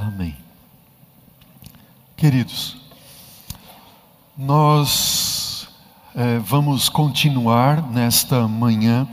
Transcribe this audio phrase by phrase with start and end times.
[0.00, 0.34] Amém.
[2.16, 2.78] Queridos,
[4.36, 5.68] nós
[6.14, 9.06] é, vamos continuar nesta manhã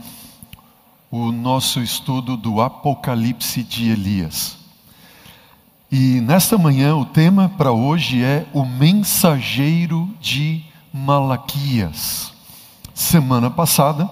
[1.10, 4.56] o nosso estudo do Apocalipse de Elias.
[5.92, 12.32] E nesta manhã o tema para hoje é o mensageiro de Malaquias.
[12.94, 14.08] Semana passada,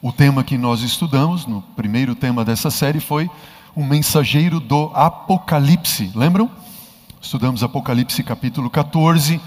[0.00, 3.28] o tema que nós estudamos, no primeiro tema dessa série, foi
[3.76, 6.10] o mensageiro do Apocalipse.
[6.14, 6.50] Lembram?
[7.20, 9.38] Estudamos Apocalipse capítulo 14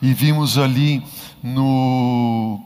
[0.00, 1.02] e vimos ali
[1.42, 2.60] no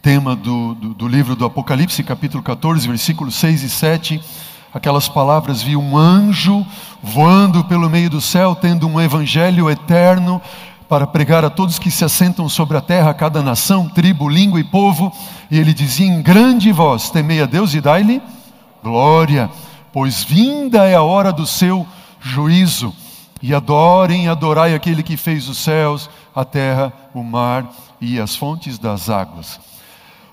[0.00, 4.22] tema do, do, do, livro do Apocalipse, capítulo 14, versículos 6 e 7,
[4.72, 6.64] aquelas palavras: vi um anjo
[7.02, 10.40] voando pelo meio do céu, tendo um evangelho eterno
[10.88, 14.60] para pregar a todos que se assentam sobre a terra, a cada nação, tribo, língua
[14.60, 15.12] e povo.
[15.50, 18.22] E ele dizia em grande voz: Temei a Deus e dai-lhe
[18.82, 19.50] glória,
[19.94, 21.86] pois vinda é a hora do seu
[22.20, 22.92] juízo.
[23.40, 28.76] E adorem, adorai aquele que fez os céus, a terra, o mar e as fontes
[28.76, 29.60] das águas.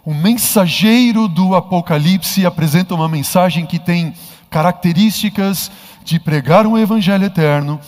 [0.03, 4.15] O mensageiro do Apocalipse apresenta uma mensagem que tem
[4.49, 5.71] características
[6.03, 7.79] de pregar um evangelho eterno,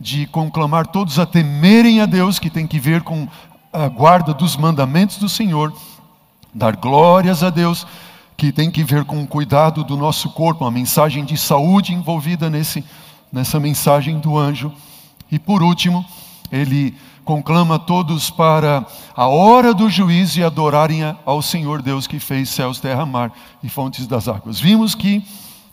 [0.00, 3.26] de conclamar todos a temerem a Deus, que tem que ver com
[3.72, 5.72] a guarda dos mandamentos do Senhor,
[6.54, 7.84] dar glórias a Deus,
[8.36, 12.50] que tem que ver com o cuidado do nosso corpo, uma mensagem de saúde envolvida
[12.50, 12.84] nesse,
[13.32, 14.72] nessa mensagem do anjo.
[15.30, 16.04] E por último,
[16.52, 22.50] ele conclama todos para a hora do juízo e adorarem ao Senhor Deus que fez
[22.50, 24.60] céus, terra, mar e fontes das águas.
[24.60, 25.24] Vimos que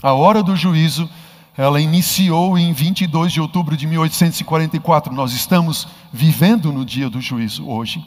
[0.02, 1.08] a hora do juízo
[1.56, 5.14] ela iniciou em 22 de outubro de 1844.
[5.14, 8.04] Nós estamos vivendo no dia do juízo hoje.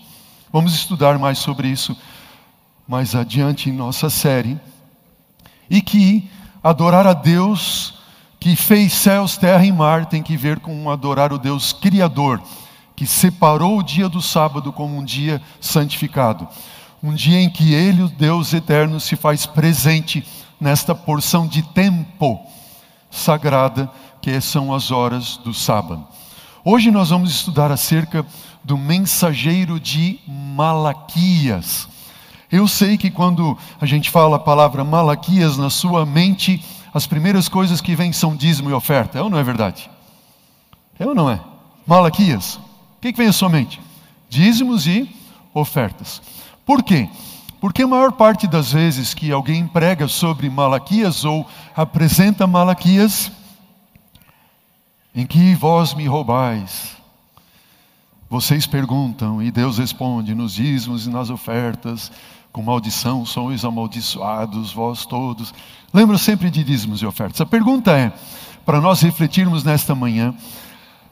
[0.53, 1.97] Vamos estudar mais sobre isso
[2.87, 4.59] mais adiante em nossa série.
[5.69, 6.31] E que
[6.62, 7.95] adorar a Deus
[8.39, 12.41] que fez céus, terra e mar tem que ver com adorar o Deus Criador,
[12.95, 16.47] que separou o dia do sábado como um dia santificado.
[17.03, 20.24] Um dia em que Ele, o Deus eterno, se faz presente
[20.61, 22.41] nesta porção de tempo
[23.11, 26.07] sagrada que são as horas do sábado.
[26.64, 28.24] Hoje nós vamos estudar acerca
[28.63, 31.89] do mensageiro de Malaquias.
[32.51, 36.64] Eu sei que quando a gente fala a palavra Malaquias na sua mente,
[36.95, 39.18] as primeiras coisas que vêm são dízimo e oferta.
[39.18, 39.90] É ou não é verdade?
[40.98, 41.40] É ou não é?
[41.86, 42.56] Malaquias.
[42.56, 43.80] O que, que vem à sua mente?
[44.29, 45.08] Dízimos e
[45.52, 46.23] ofertas.
[46.64, 47.08] Por quê?
[47.61, 53.30] Porque a maior parte das vezes que alguém prega sobre Malaquias ou apresenta Malaquias,
[55.14, 56.96] em que vós me roubais,
[58.29, 62.11] vocês perguntam e Deus responde nos dízimos e nas ofertas,
[62.56, 65.52] com maldição sois amaldiçoados, vós todos.
[65.92, 67.39] Lembra sempre de dízimos e ofertas.
[67.39, 68.11] A pergunta é,
[68.64, 70.34] para nós refletirmos nesta manhã,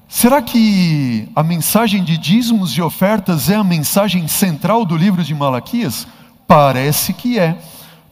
[0.08, 5.34] será que a mensagem de dízimos e ofertas é a mensagem central do livro de
[5.34, 6.06] Malaquias?
[6.46, 7.58] Parece que é,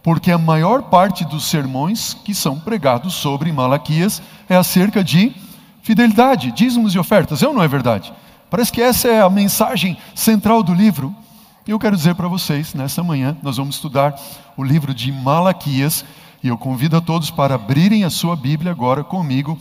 [0.02, 5.34] porque a maior parte dos sermões que são pregados sobre Malaquias é acerca de
[5.82, 7.42] fidelidade, dízimos e ofertas.
[7.42, 8.12] É ou não é verdade?
[8.50, 11.16] Parece que essa é a mensagem central do livro.
[11.64, 14.20] E eu quero dizer para vocês, nessa manhã, nós vamos estudar
[14.56, 16.04] o livro de Malaquias,
[16.42, 19.56] e eu convido a todos para abrirem a sua Bíblia agora comigo,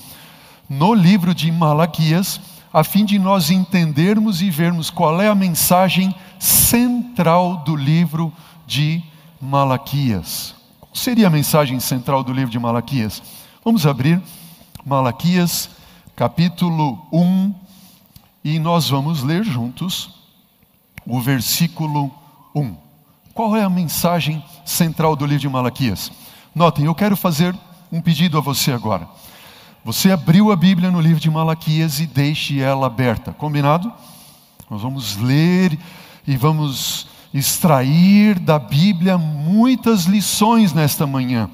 [0.68, 2.42] no livro de Malaquias,
[2.74, 8.34] a fim de nós entendermos e vermos qual é a mensagem central do livro
[8.66, 9.04] de
[9.40, 10.56] Malaquias.
[10.80, 13.22] Qual seria a mensagem central do livro de Malaquias?
[13.64, 14.20] Vamos abrir
[14.84, 15.70] Malaquias,
[16.16, 17.54] capítulo 1,
[18.44, 20.21] e nós vamos ler juntos
[21.06, 22.12] o versículo
[22.56, 22.76] 1.
[23.34, 26.12] Qual é a mensagem central do livro de Malaquias?
[26.54, 27.56] Notem, eu quero fazer
[27.92, 29.08] um pedido a você agora.
[29.84, 33.92] Você abriu a Bíblia no livro de Malaquias e deixe ela aberta, combinado?
[34.70, 35.78] Nós vamos ler
[36.28, 41.50] e vamos extrair da Bíblia muitas lições nesta manhã.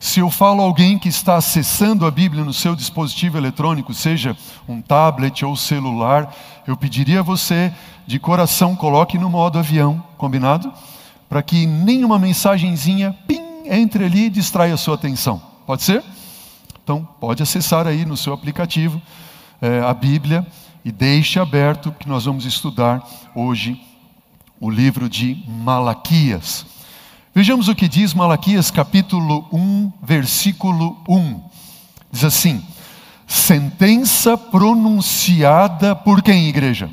[0.00, 4.36] Se eu falo a alguém que está acessando a Bíblia no seu dispositivo eletrônico, seja
[4.68, 6.32] um tablet ou celular,
[6.66, 7.72] eu pediria a você,
[8.08, 10.72] de coração, coloque no modo avião, combinado?
[11.28, 15.42] Para que nenhuma mensagenzinha, pim, entre ali e distraia a sua atenção.
[15.66, 16.02] Pode ser?
[16.82, 18.98] Então, pode acessar aí no seu aplicativo
[19.60, 20.46] é, a Bíblia
[20.82, 23.78] e deixe aberto que nós vamos estudar hoje
[24.58, 26.64] o livro de Malaquias.
[27.34, 31.42] Vejamos o que diz Malaquias capítulo 1, versículo 1.
[32.10, 32.64] Diz assim:
[33.26, 36.88] sentença pronunciada por quem, igreja?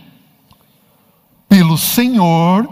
[1.55, 2.69] Pelo Senhor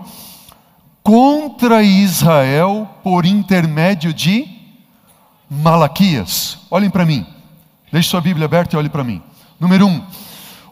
[1.02, 4.46] contra Israel por intermédio de
[5.50, 6.60] Malaquias.
[6.70, 7.26] Olhem para mim.
[7.94, 9.24] Deixe sua Bíblia aberta e olhe para mim.
[9.58, 10.06] Número um,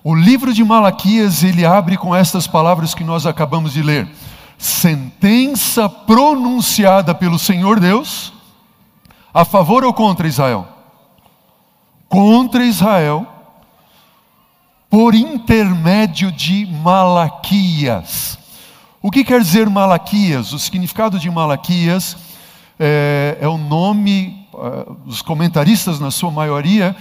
[0.03, 4.09] o livro de Malaquias ele abre com estas palavras que nós acabamos de ler:
[4.57, 8.33] sentença pronunciada pelo Senhor Deus
[9.33, 10.67] a favor ou contra Israel?
[12.09, 13.25] Contra Israel,
[14.91, 18.37] por intermédio de Malaquias.
[19.01, 20.51] O que quer dizer Malaquias?
[20.51, 22.17] O significado de Malaquias
[22.77, 26.93] é, é o nome, uh, os comentaristas, na sua maioria,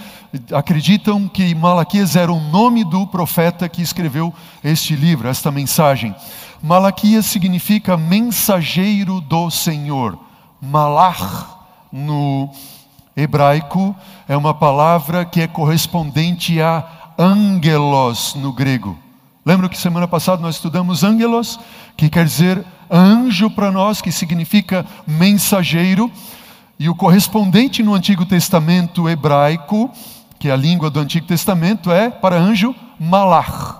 [0.53, 4.33] acreditam que Malaquias era o nome do profeta que escreveu
[4.63, 6.15] este livro, esta mensagem.
[6.63, 10.17] Malaquias significa mensageiro do Senhor.
[10.61, 11.45] Malach,
[11.91, 12.49] no
[13.17, 13.93] hebraico,
[14.29, 18.97] é uma palavra que é correspondente a angelos no grego.
[19.45, 21.59] Lembra que semana passada nós estudamos angelos,
[21.97, 26.11] que quer dizer anjo para nós, que significa mensageiro,
[26.77, 29.89] e o correspondente no Antigo Testamento hebraico,
[30.39, 33.75] que é a língua do Antigo Testamento, é para anjo malach.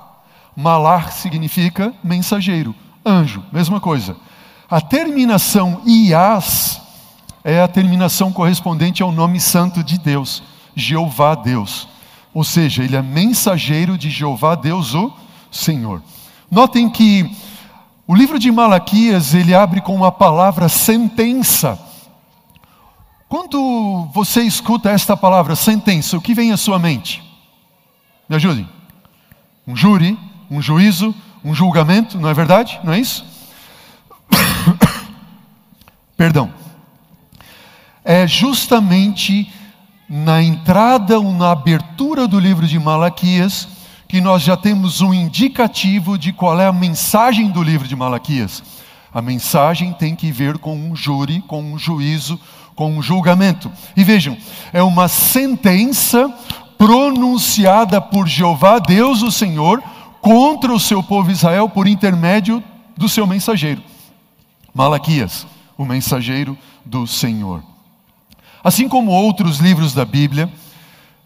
[0.55, 2.75] Malach significa mensageiro,
[3.05, 4.15] anjo, mesma coisa.
[4.69, 6.81] A terminação ias
[7.43, 10.43] é a terminação correspondente ao nome santo de Deus,
[10.75, 11.87] Jeová Deus.
[12.33, 15.11] Ou seja, ele é mensageiro de Jeová Deus, o
[15.51, 16.01] Senhor.
[16.49, 17.29] Notem que
[18.07, 21.79] o livro de Malaquias, ele abre com uma palavra sentença.
[23.27, 27.23] Quando você escuta esta palavra sentença, o que vem à sua mente?
[28.27, 28.67] Me ajudem.
[29.65, 30.17] Um júri,
[30.49, 32.79] um juízo, um julgamento, não é verdade?
[32.83, 33.25] Não é isso?
[36.17, 36.53] Perdão.
[38.03, 39.51] É justamente
[40.13, 43.65] na entrada ou na abertura do livro de Malaquias
[44.09, 48.61] que nós já temos um indicativo de qual é a mensagem do livro de Malaquias.
[49.13, 52.37] A mensagem tem que ver com um júri, com um juízo,
[52.75, 53.71] com um julgamento.
[53.95, 54.37] E vejam,
[54.73, 56.27] é uma sentença
[56.77, 59.81] pronunciada por Jeová, Deus o Senhor,
[60.19, 62.61] contra o seu povo Israel por intermédio
[62.97, 63.81] do seu mensageiro.
[64.73, 65.47] Malaquias,
[65.77, 67.70] o mensageiro do Senhor.
[68.63, 70.51] Assim como outros livros da Bíblia,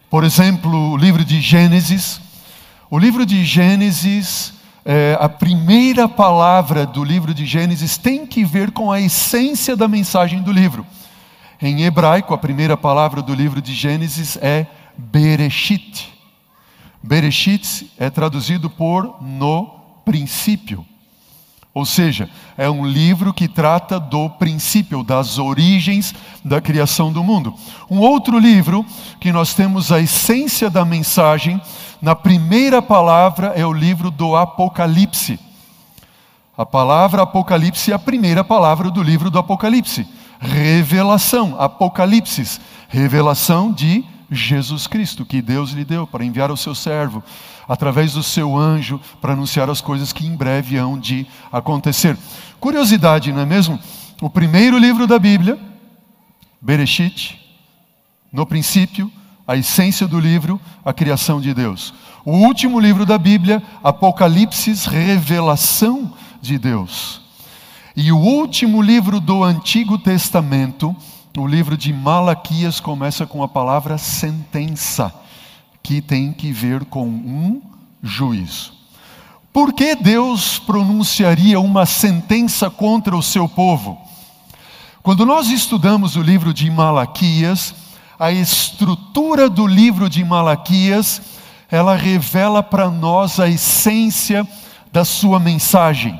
[0.08, 2.20] por exemplo, o livro de Gênesis,
[2.90, 4.54] o livro de Gênesis,
[4.84, 9.86] é, a primeira palavra do livro de Gênesis tem que ver com a essência da
[9.86, 10.86] mensagem do livro.
[11.60, 14.66] Em hebraico, a primeira palavra do livro de Gênesis é
[14.96, 16.12] Bereshit.
[17.02, 19.66] Bereshit é traduzido por no
[20.04, 20.86] princípio.
[21.76, 27.52] Ou seja, é um livro que trata do princípio, das origens da criação do mundo.
[27.90, 28.82] Um outro livro
[29.20, 31.60] que nós temos a essência da mensagem,
[32.00, 35.38] na primeira palavra, é o livro do Apocalipse.
[36.56, 40.08] A palavra Apocalipse é a primeira palavra do livro do Apocalipse.
[40.40, 42.58] Revelação, Apocalipse,
[42.88, 47.22] revelação de Jesus Cristo, que Deus lhe deu para enviar o seu servo
[47.68, 52.16] através do seu anjo para anunciar as coisas que em breve hão de acontecer.
[52.58, 53.78] Curiosidade, não é mesmo?
[54.20, 55.58] O primeiro livro da Bíblia,
[56.60, 57.40] Bereshit,
[58.32, 59.10] no princípio,
[59.46, 61.94] a essência do livro, a criação de Deus.
[62.24, 67.20] O último livro da Bíblia, Apocalipse, revelação de Deus.
[67.94, 70.94] E o último livro do Antigo Testamento,
[71.42, 75.12] o livro de Malaquias, começa com a palavra sentença
[75.82, 77.62] que tem que ver com um
[78.02, 78.72] juízo.
[79.52, 83.98] Por que Deus pronunciaria uma sentença contra o seu povo?
[85.02, 87.74] Quando nós estudamos o livro de Malaquias,
[88.18, 91.22] a estrutura do livro de Malaquias,
[91.70, 94.46] ela revela para nós a essência
[94.90, 96.18] da sua mensagem.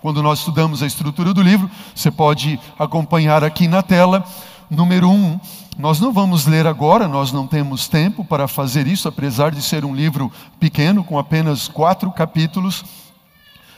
[0.00, 4.24] Quando nós estudamos a estrutura do livro, você pode acompanhar aqui na tela.
[4.70, 5.40] Número um,
[5.78, 9.84] nós não vamos ler agora, nós não temos tempo para fazer isso, apesar de ser
[9.84, 12.84] um livro pequeno, com apenas quatro capítulos.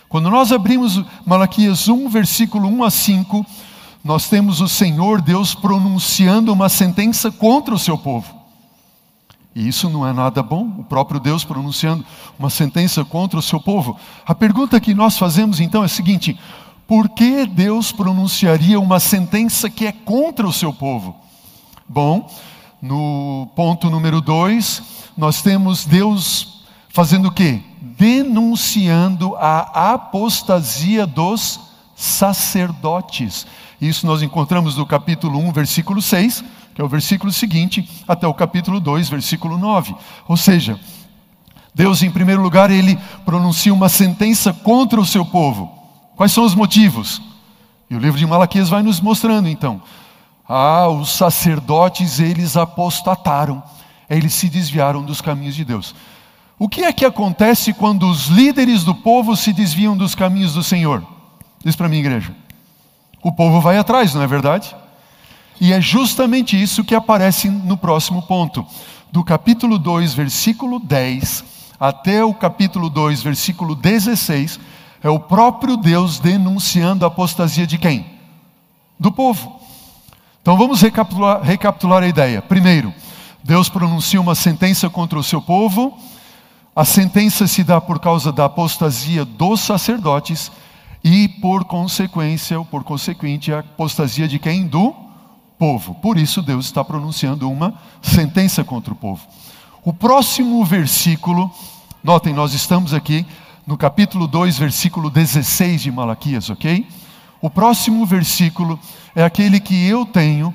[0.08, 3.46] Quando nós abrimos Malaquias 1, versículo 1 a 5,
[4.02, 8.40] nós temos o Senhor Deus pronunciando uma sentença contra o seu povo.
[9.54, 12.04] E isso não é nada bom, o próprio Deus pronunciando
[12.38, 13.96] uma sentença contra o seu povo.
[14.24, 16.38] A pergunta que nós fazemos então é a seguinte:
[16.90, 21.14] por que Deus pronunciaria uma sentença que é contra o seu povo?
[21.88, 22.28] Bom,
[22.82, 24.82] no ponto número dois,
[25.16, 27.60] nós temos Deus fazendo o quê?
[27.80, 31.60] Denunciando a apostasia dos
[31.94, 33.46] sacerdotes.
[33.80, 36.42] Isso nós encontramos no capítulo 1, versículo 6,
[36.74, 39.94] que é o versículo seguinte, até o capítulo 2, versículo 9.
[40.26, 40.76] Ou seja,
[41.72, 45.78] Deus, em primeiro lugar, ele pronuncia uma sentença contra o seu povo.
[46.20, 47.22] Quais são os motivos?
[47.88, 49.80] E o livro de Malaquias vai nos mostrando então.
[50.46, 53.62] Ah, os sacerdotes, eles apostataram.
[54.06, 55.94] Eles se desviaram dos caminhos de Deus.
[56.58, 60.62] O que é que acontece quando os líderes do povo se desviam dos caminhos do
[60.62, 61.02] Senhor?
[61.64, 62.36] Diz para mim, igreja.
[63.22, 64.76] O povo vai atrás, não é verdade?
[65.58, 68.66] E é justamente isso que aparece no próximo ponto.
[69.10, 71.44] Do capítulo 2, versículo 10,
[71.80, 74.60] até o capítulo 2, versículo 16,
[75.02, 78.06] é o próprio Deus denunciando a apostasia de quem?
[78.98, 79.60] Do povo.
[80.42, 82.42] Então vamos recapitular, recapitular a ideia.
[82.42, 82.92] Primeiro,
[83.42, 85.98] Deus pronuncia uma sentença contra o seu povo
[86.74, 90.52] a sentença se dá por causa da apostasia dos sacerdotes
[91.02, 94.66] e por consequência, ou por consequente, a apostasia de quem?
[94.66, 94.94] Do
[95.58, 95.94] povo.
[95.96, 99.20] Por isso Deus está pronunciando uma sentença contra o povo.
[99.84, 101.50] O próximo versículo,
[102.04, 103.26] notem, nós estamos aqui
[103.70, 106.84] no capítulo 2, versículo 16 de Malaquias, ok?
[107.40, 108.76] O próximo versículo
[109.14, 110.52] é aquele que eu tenho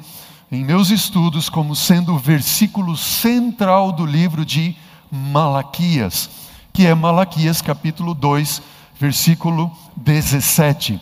[0.52, 4.76] em meus estudos como sendo o versículo central do livro de
[5.10, 6.30] Malaquias,
[6.74, 8.62] que é Malaquias capítulo 2,
[9.00, 11.00] versículo 17.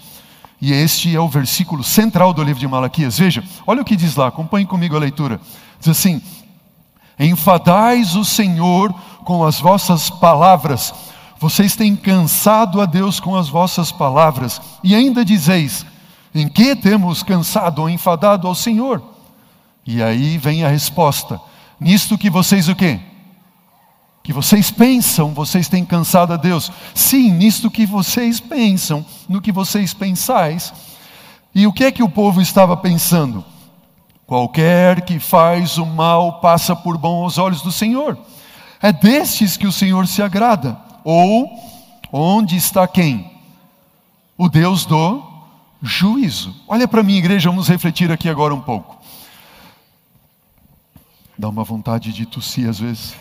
[0.61, 3.17] E este é o versículo central do livro de Malaquias.
[3.17, 5.41] Veja, olha o que diz lá, acompanhe comigo a leitura.
[5.79, 6.21] Diz assim:
[7.19, 8.93] Enfadais o Senhor
[9.25, 10.93] com as vossas palavras,
[11.43, 15.85] vocês têm cansado a Deus com as vossas palavras, e ainda dizeis:
[16.33, 19.03] Em que temos cansado ou enfadado ao Senhor?
[19.85, 21.41] E aí vem a resposta:
[21.77, 22.97] Nisto que vocês o quê?
[24.23, 26.71] que vocês pensam, vocês têm cansado a Deus.
[26.95, 30.73] Sim, nisto que vocês pensam, no que vocês pensais.
[31.53, 33.43] E o que é que o povo estava pensando?
[34.25, 38.17] Qualquer que faz o mal passa por bom aos olhos do Senhor.
[38.81, 40.82] É destes que o Senhor se agrada.
[41.03, 41.49] Ou,
[42.11, 43.31] onde está quem?
[44.37, 45.23] O Deus do
[45.81, 46.55] juízo.
[46.67, 48.97] Olha para mim, igreja, vamos refletir aqui agora um pouco.
[51.37, 53.15] Dá uma vontade de tossir às vezes.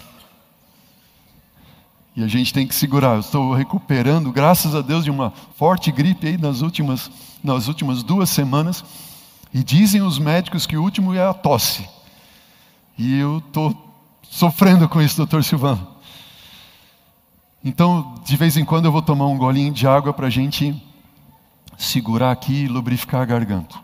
[2.14, 3.14] E a gente tem que segurar.
[3.14, 7.10] Eu estou recuperando, graças a Deus, de uma forte gripe aí nas últimas,
[7.42, 8.84] nas últimas duas semanas.
[9.52, 11.88] E dizem os médicos que o último é a tosse.
[12.96, 13.74] E eu estou
[14.22, 15.91] sofrendo com isso, doutor Silvano.
[17.64, 20.74] Então, de vez em quando eu vou tomar um golinho de água para a gente
[21.78, 23.76] segurar aqui e lubrificar a garganta.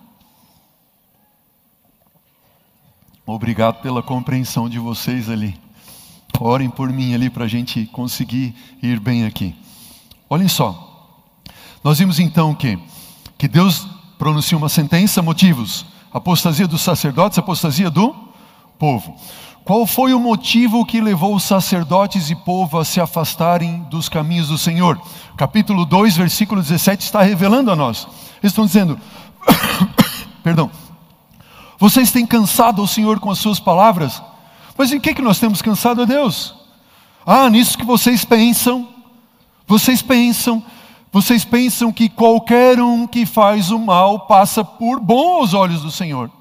[3.24, 5.54] Obrigado pela compreensão de vocês ali.
[6.40, 9.54] Orem por mim ali para a gente conseguir ir bem aqui.
[10.30, 10.86] Olhem só.
[11.84, 12.78] Nós vimos então que,
[13.36, 13.86] que Deus
[14.18, 18.14] pronuncia uma sentença, motivos: apostasia dos sacerdotes, apostasia do
[18.78, 19.16] povo.
[19.68, 24.48] Qual foi o motivo que levou os sacerdotes e povo a se afastarem dos caminhos
[24.48, 24.98] do Senhor?
[25.36, 28.08] Capítulo 2, versículo 17 está revelando a nós.
[28.42, 28.98] Eles estão dizendo:
[30.42, 30.70] Perdão.
[31.78, 34.22] Vocês têm cansado o Senhor com as suas palavras?
[34.74, 36.54] Mas em que, que nós temos cansado a Deus?
[37.26, 38.88] Ah, nisso que vocês pensam,
[39.66, 40.64] vocês pensam,
[41.12, 45.90] vocês pensam que qualquer um que faz o mal passa por bom aos olhos do
[45.90, 46.37] Senhor.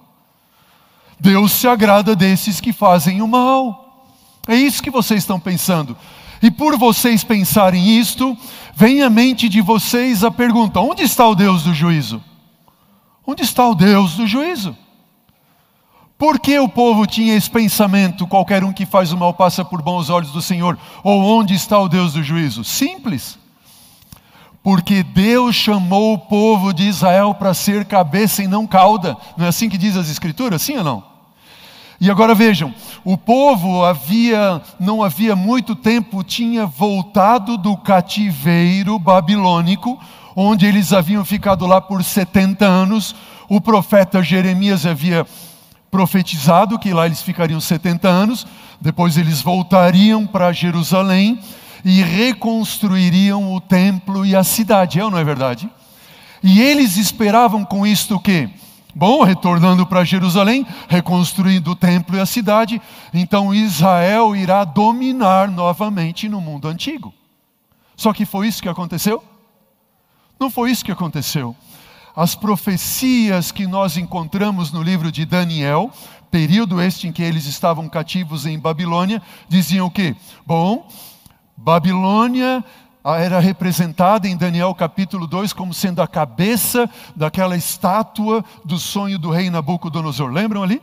[1.20, 4.06] Deus se agrada desses que fazem o mal.
[4.48, 5.98] É isso que vocês estão pensando.
[6.42, 8.38] E por vocês pensarem isto,
[8.76, 12.24] vem à mente de vocês a pergunta: onde está o Deus do juízo?
[13.26, 14.78] Onde está o Deus do juízo?
[16.18, 18.26] Por que o povo tinha esse pensamento?
[18.26, 20.78] Qualquer um que faz o mal passa por bons olhos do Senhor.
[21.04, 22.64] Ou onde está o Deus do juízo?
[22.64, 23.38] Simples.
[24.64, 29.16] Porque Deus chamou o povo de Israel para ser cabeça e não cauda.
[29.38, 30.62] Não é assim que diz as Escrituras?
[30.62, 31.18] Sim ou não?
[32.00, 32.74] E agora vejam,
[33.04, 40.00] o povo havia, não havia muito tempo, tinha voltado do cativeiro babilônico,
[40.36, 43.16] onde eles haviam ficado lá por 70 anos.
[43.50, 45.26] O profeta Jeremias havia
[45.90, 48.46] profetizado que lá eles ficariam 70 anos,
[48.80, 51.40] depois eles voltariam para Jerusalém
[51.84, 55.69] e reconstruiriam o templo e a cidade, é ou não é verdade?
[56.43, 58.50] E eles esperavam com isto o quê?
[58.96, 62.81] Bom, retornando para Jerusalém, reconstruindo o templo e a cidade,
[63.13, 67.13] então Israel irá dominar novamente no mundo antigo.
[67.96, 69.24] Só que foi isso que aconteceu?
[70.39, 71.55] Não foi isso que aconteceu
[72.17, 75.91] as profecias que nós encontramos no livro de Daniel,
[76.31, 80.15] período este em que eles estavam cativos em Babilônia, diziam o quê?
[80.43, 80.88] Bom,
[81.58, 82.64] Babilônia
[83.04, 89.32] era representada em Daniel capítulo 2 como sendo a cabeça daquela estátua do sonho do
[89.32, 90.30] rei Nabucodonosor.
[90.32, 90.82] Lembram ali?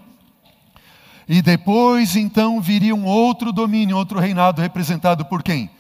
[1.28, 5.70] E depois então viria um outro domínio, outro reinado representado por quem?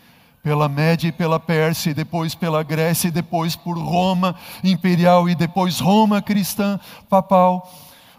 [0.42, 5.34] pela Média e pela Pérsia, e depois pela Grécia, e depois por Roma imperial, e
[5.34, 7.72] depois Roma cristã papal.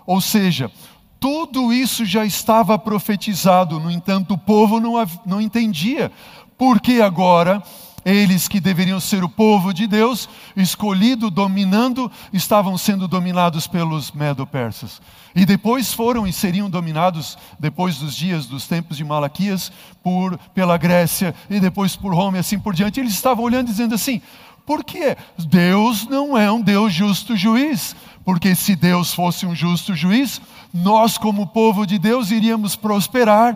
[0.08, 0.72] Ou seja,
[1.20, 4.94] Tudo isso já estava profetizado, no entanto, o povo não,
[5.26, 6.12] não entendia.
[6.58, 7.62] Porque agora
[8.06, 15.02] eles que deveriam ser o povo de Deus, escolhido, dominando, estavam sendo dominados pelos medo-persas.
[15.36, 19.72] E depois foram e seriam dominados, depois dos dias dos tempos de Malaquias,
[20.04, 23.00] por, pela Grécia e depois por Roma e assim por diante.
[23.00, 24.22] Eles estavam olhando dizendo assim:
[24.68, 25.18] por quê?
[25.40, 27.96] Deus não é um Deus justo juiz.
[28.24, 30.42] Porque se Deus fosse um justo juiz,
[30.74, 33.56] nós, como povo de Deus, iríamos prosperar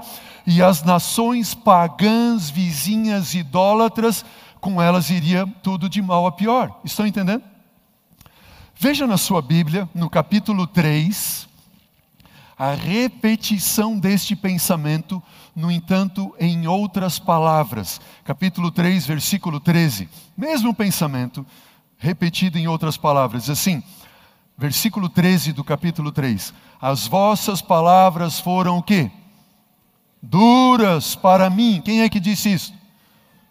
[0.51, 4.25] e as nações pagãs, vizinhas, idólatras,
[4.59, 6.79] com elas iria tudo de mal a pior.
[6.83, 7.43] Estão entendendo?
[8.75, 11.47] Veja na sua Bíblia, no capítulo 3,
[12.57, 15.21] a repetição deste pensamento,
[15.55, 18.01] no entanto, em outras palavras.
[18.23, 20.09] Capítulo 3, versículo 13.
[20.35, 21.45] Mesmo pensamento,
[21.95, 23.51] repetido em outras palavras.
[23.51, 23.83] Assim,
[24.57, 26.51] versículo 13 do capítulo 3.
[26.81, 29.11] As vossas palavras foram o quê?
[30.21, 31.81] Duras para mim.
[31.83, 32.73] Quem é que disse isso?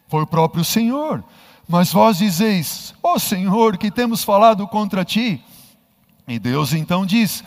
[0.09, 1.25] Foi o próprio Senhor.
[1.69, 5.43] Mas vós dizeis: Ó oh, Senhor, que temos falado contra ti.
[6.27, 7.45] E Deus então diz: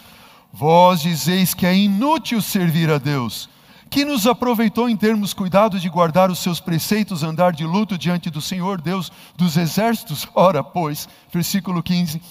[0.54, 3.50] Vós dizeis que é inútil servir a Deus.
[3.90, 8.30] Que nos aproveitou em termos cuidado de guardar os seus preceitos, andar de luto diante
[8.30, 10.28] do Senhor, Deus dos exércitos?
[10.34, 12.22] Ora, pois, versículo 15: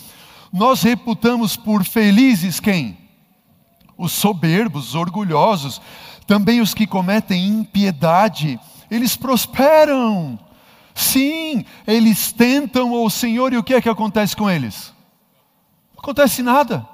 [0.53, 2.97] Nós reputamos por felizes quem?
[3.97, 5.83] Os soberbos, os orgulhosos,
[6.31, 8.57] também os que cometem impiedade,
[8.89, 10.39] eles prosperam.
[10.95, 14.95] Sim, eles tentam o Senhor e o que é que acontece com eles?
[15.93, 16.87] Não acontece nada.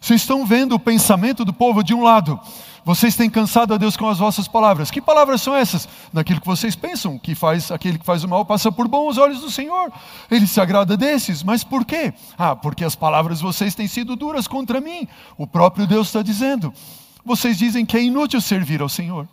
[0.00, 2.40] Vocês estão vendo o pensamento do povo de um lado.
[2.86, 4.90] Vocês têm cansado a Deus com as vossas palavras.
[4.90, 5.86] Que palavras são essas?
[6.10, 9.18] Naquilo que vocês pensam, que faz aquele que faz o mal passa por bom os
[9.18, 9.92] olhos do Senhor.
[10.30, 11.42] Ele se agrada desses.
[11.42, 12.14] Mas por quê?
[12.38, 15.06] Ah, porque as palavras de vocês têm sido duras contra mim.
[15.36, 16.72] O próprio Deus está dizendo
[17.28, 19.28] vocês dizem que é inútil servir ao Senhor.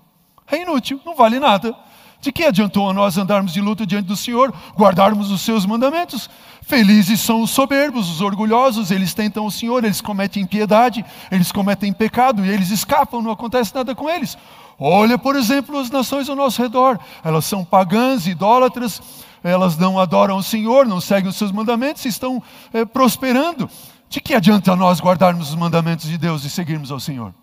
[0.52, 1.76] É inútil, não vale nada.
[2.22, 6.30] De que adiantou a nós andarmos de luta diante do Senhor, guardarmos os seus mandamentos?
[6.62, 11.94] Felizes são os soberbos, os orgulhosos, eles tentam o Senhor, eles cometem impiedade, eles cometem
[11.94, 14.38] pecado e eles escapam, não acontece nada com eles.
[14.80, 19.02] Olha, por exemplo, as nações ao nosso redor, elas são pagãs, idólatras,
[19.44, 22.42] elas não adoram o Senhor, não seguem os seus mandamentos, estão
[22.74, 23.70] é, prosperando.
[24.10, 27.34] De que adianta nós guardarmos os mandamentos de Deus e seguirmos ao Senhor?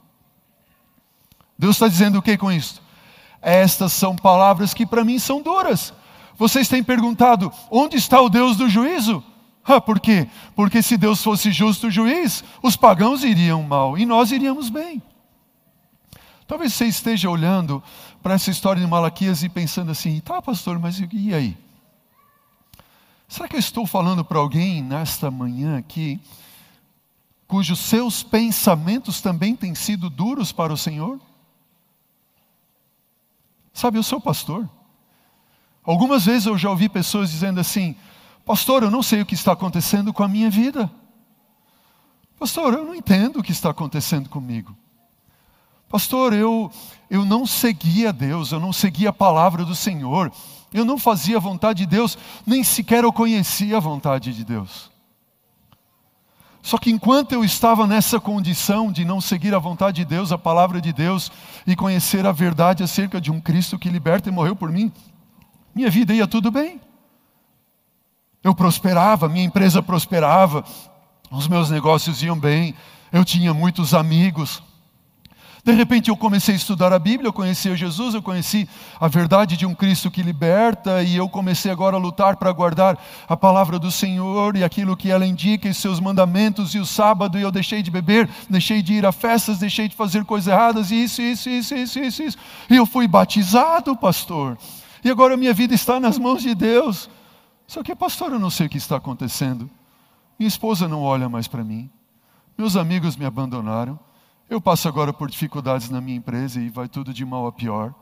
[1.63, 2.83] Deus está dizendo o que com isso?
[3.41, 5.95] Estas são palavras que para mim são duras.
[6.37, 9.23] Vocês têm perguntado: onde está o Deus do juízo?
[9.65, 10.27] Ah, por quê?
[10.57, 15.01] Porque se Deus fosse justo juiz, os pagãos iriam mal e nós iríamos bem.
[16.49, 17.81] Talvez você esteja olhando
[18.21, 21.57] para essa história de Malaquias e pensando assim: tá, pastor, mas e aí?
[23.29, 26.21] Será que eu estou falando para alguém nesta manhã aqui,
[27.47, 31.21] cujos seus pensamentos também têm sido duros para o Senhor?
[33.73, 34.69] Sabe, eu sou pastor.
[35.85, 37.97] Algumas vezes eu já ouvi pessoas dizendo assim:
[38.45, 40.91] Pastor, eu não sei o que está acontecendo com a minha vida.
[42.39, 44.77] Pastor, eu não entendo o que está acontecendo comigo.
[45.89, 46.71] Pastor, eu,
[47.11, 50.33] eu não seguia Deus, eu não seguia a palavra do Senhor,
[50.73, 54.92] eu não fazia a vontade de Deus, nem sequer eu conhecia a vontade de Deus.
[56.63, 60.39] Só que enquanto eu estava nessa condição de não seguir a vontade de Deus, a
[60.39, 61.31] palavra de Deus,
[61.67, 64.93] e conhecer a verdade acerca de um Cristo que liberta e morreu por mim,
[65.75, 66.81] minha vida ia tudo bem.
[68.45, 70.65] Eu prosperava, minha empresa prosperava,
[71.31, 72.75] os meus negócios iam bem,
[73.13, 74.63] eu tinha muitos amigos.
[75.65, 79.07] De repente eu comecei a estudar a Bíblia, eu conheci a Jesus, eu conheci a
[79.07, 82.99] verdade de um Cristo que liberta, e eu comecei agora a lutar para guardar
[83.29, 87.39] a palavra do Senhor e aquilo que ela indica, e seus mandamentos, e o sábado,
[87.39, 90.91] e eu deixei de beber, deixei de ir a festas, deixei de fazer coisas erradas,
[90.91, 92.39] e isso, isso, isso, isso, isso, isso.
[92.69, 94.59] E eu fui batizado, pastor.
[95.05, 97.09] E agora minha vida está nas mãos de Deus.
[97.69, 99.71] Só que, pastor, eu não sei o que está acontecendo.
[100.37, 101.89] Minha esposa não olha mais para mim.
[102.59, 103.97] Meus amigos me abandonaram.
[104.53, 107.95] Eu passo agora por dificuldades na minha empresa e vai tudo de mal a pior.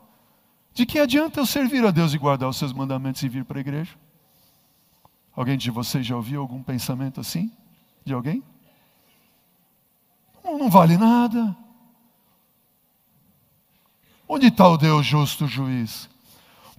[0.73, 3.57] De que adianta eu servir a Deus e guardar os seus mandamentos e vir para
[3.57, 3.95] a igreja?
[5.33, 7.49] Alguém de vocês já ouviu algum pensamento assim?
[8.03, 8.43] De alguém?
[10.43, 11.55] Não, não vale nada.
[14.27, 16.09] Onde está o Deus justo juiz?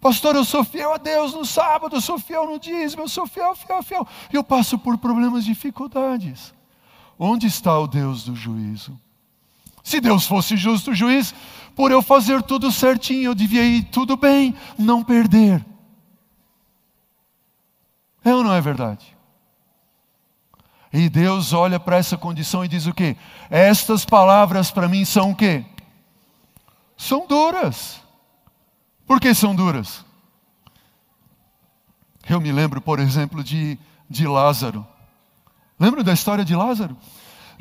[0.02, 3.26] Pastor, eu sou fiel a Deus no sábado, eu sou fiel no dízimo, eu sou
[3.26, 4.06] fiel, fiel, fiel.
[4.30, 6.52] Eu passo por problemas, dificuldades.
[7.18, 9.00] Onde está o Deus do juízo?
[9.82, 11.34] Se Deus fosse justo juiz,
[11.74, 15.64] por eu fazer tudo certinho, eu devia ir tudo bem, não perder.
[18.24, 19.16] É ou não é verdade?
[20.92, 23.16] E Deus olha para essa condição e diz o quê?
[23.50, 25.64] Estas palavras para mim são o quê?
[26.96, 28.00] São duras.
[29.06, 30.04] Por que são duras?
[32.28, 34.86] Eu me lembro, por exemplo, de, de Lázaro.
[35.80, 36.96] Lembra da história de Lázaro?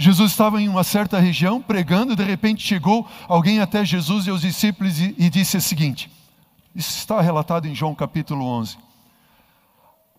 [0.01, 4.41] Jesus estava em uma certa região pregando, de repente chegou alguém até Jesus e os
[4.41, 6.11] discípulos e, e disse o seguinte:
[6.73, 8.79] Isso está relatado em João capítulo 11.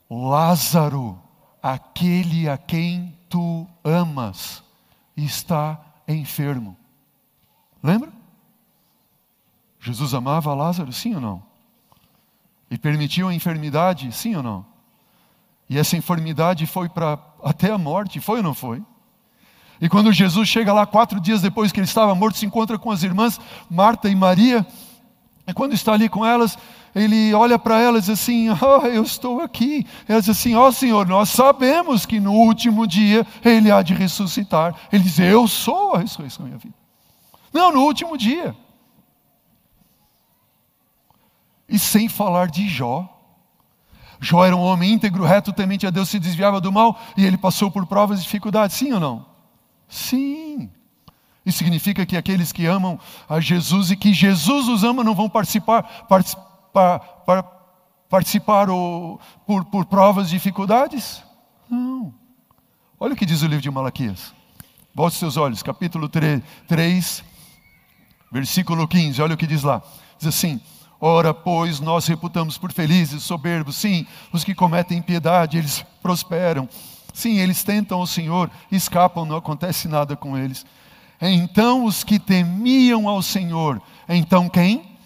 [0.08, 1.18] Lázaro,
[1.60, 4.62] aquele a quem tu amas,
[5.16, 6.76] está enfermo.
[7.82, 8.12] Lembra?
[9.80, 11.42] Jesus amava Lázaro, sim ou não?
[12.70, 14.64] E permitiu a enfermidade, sim ou não?
[15.68, 18.80] E essa enfermidade foi para até a morte, foi ou não foi?
[19.82, 22.92] E quando Jesus chega lá, quatro dias depois que ele estava morto, se encontra com
[22.92, 24.64] as irmãs Marta e Maria.
[25.44, 26.56] E quando está ali com elas,
[26.94, 29.84] ele olha para elas assim: oh, eu estou aqui.
[30.06, 34.72] Elas assim: Ó oh, Senhor, nós sabemos que no último dia ele há de ressuscitar.
[34.92, 36.74] Ele diz: Eu sou a ressurreição e a vida.
[37.52, 38.54] Não, no último dia.
[41.68, 43.08] E sem falar de Jó.
[44.20, 47.36] Jó era um homem íntegro, reto, temente a Deus, se desviava do mal e ele
[47.36, 49.31] passou por provas e dificuldades, sim ou não?
[49.92, 50.70] Sim.
[51.44, 55.28] Isso significa que aqueles que amam a Jesus e que Jesus os ama não vão
[55.28, 56.98] participar, participar,
[58.08, 61.22] participar ou, por, por provas e dificuldades?
[61.68, 62.14] Não.
[62.98, 64.32] Olha o que diz o livro de Malaquias.
[64.94, 67.24] Volte seus olhos, capítulo 3, 3,
[68.32, 69.20] versículo 15.
[69.20, 69.82] Olha o que diz lá.
[70.18, 70.58] Diz assim:
[70.98, 76.66] Ora, pois, nós reputamos por felizes, soberbos, sim, os que cometem impiedade, eles prosperam.
[77.12, 80.64] Sim, eles tentam o Senhor, escapam, não acontece nada com eles.
[81.20, 84.96] Então os que temiam ao Senhor, então quem?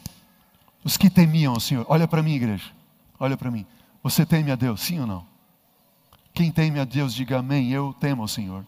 [0.84, 1.84] Os que temiam ao Senhor.
[1.88, 2.70] Olha para mim, igreja.
[3.18, 3.66] Olha para mim.
[4.02, 5.26] Você teme a Deus, sim ou não?
[6.32, 7.70] Quem teme a Deus, diga amém.
[7.70, 8.64] Eu temo ao Senhor.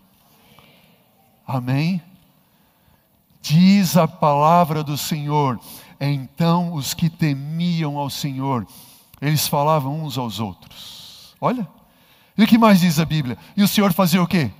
[1.46, 2.02] Amém?
[3.40, 5.60] Diz a palavra do Senhor.
[6.00, 8.66] Então os que temiam ao Senhor,
[9.20, 11.36] eles falavam uns aos outros.
[11.40, 11.77] Olha.
[12.38, 13.36] E o que mais diz a Bíblia?
[13.56, 14.52] E o Senhor fazia o quê?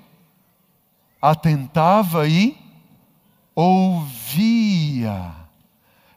[1.22, 2.58] Atentava e
[3.54, 5.32] ouvia.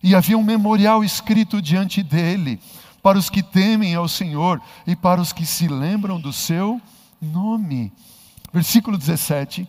[0.01, 2.59] E havia um memorial escrito diante dele
[3.03, 6.81] para os que temem ao Senhor e para os que se lembram do seu
[7.21, 7.93] nome.
[8.51, 9.67] Versículo 17.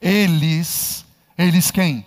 [0.00, 1.06] Eles,
[1.38, 2.04] eles quem?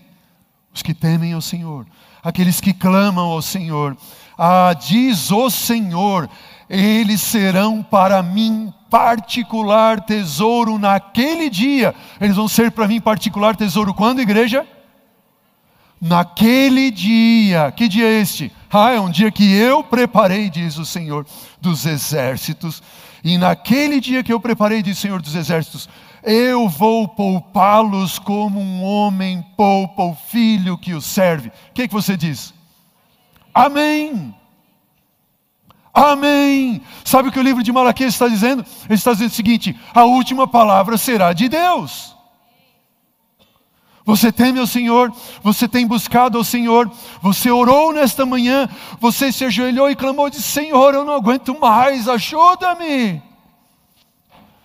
[0.71, 1.87] Os que temem ao Senhor,
[2.23, 3.97] aqueles que clamam ao Senhor.
[4.37, 6.29] Ah, diz o Senhor:
[6.69, 11.93] eles serão para mim particular tesouro naquele dia.
[12.19, 14.65] Eles vão ser para mim particular tesouro quando, igreja?
[15.99, 17.71] Naquele dia.
[17.71, 18.51] Que dia é este?
[18.71, 21.25] Ah, é um dia que eu preparei, diz o Senhor
[21.61, 22.83] dos exércitos.
[23.23, 25.89] E naquele dia que eu preparei, diz o Senhor dos exércitos,
[26.23, 31.49] eu vou poupá-los como um homem poupa o filho que o serve.
[31.49, 32.53] O que, que você diz?
[33.53, 34.35] Amém.
[35.97, 36.79] Amém.
[37.03, 38.63] Sabe o que o livro de Malaquias está dizendo?
[38.85, 42.15] Ele está dizendo o seguinte: a última palavra será de Deus.
[44.05, 49.43] Você teme ao Senhor, você tem buscado ao Senhor, você orou nesta manhã, você se
[49.43, 53.19] ajoelhou e clamou de Senhor, eu não aguento mais, ajuda-me.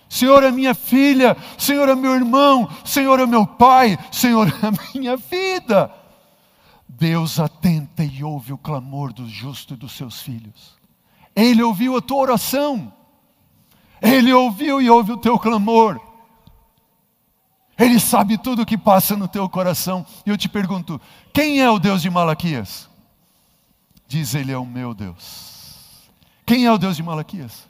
[0.07, 5.17] Senhor é minha filha, Senhor é meu irmão, Senhor é meu pai, Senhor é minha
[5.17, 5.91] vida.
[6.87, 10.82] Deus atenta e ouve o clamor do justo e dos seus filhos.
[11.35, 12.93] Ele ouviu a tua oração.
[14.01, 15.99] Ele ouviu e ouve o teu clamor.
[17.77, 20.05] Ele sabe tudo o que passa no teu coração.
[20.25, 20.99] E eu te pergunto:
[21.33, 22.89] quem é o Deus de Malaquias?
[24.07, 26.09] Diz ele é o meu Deus.
[26.45, 27.67] Quem é o Deus de Malaquias?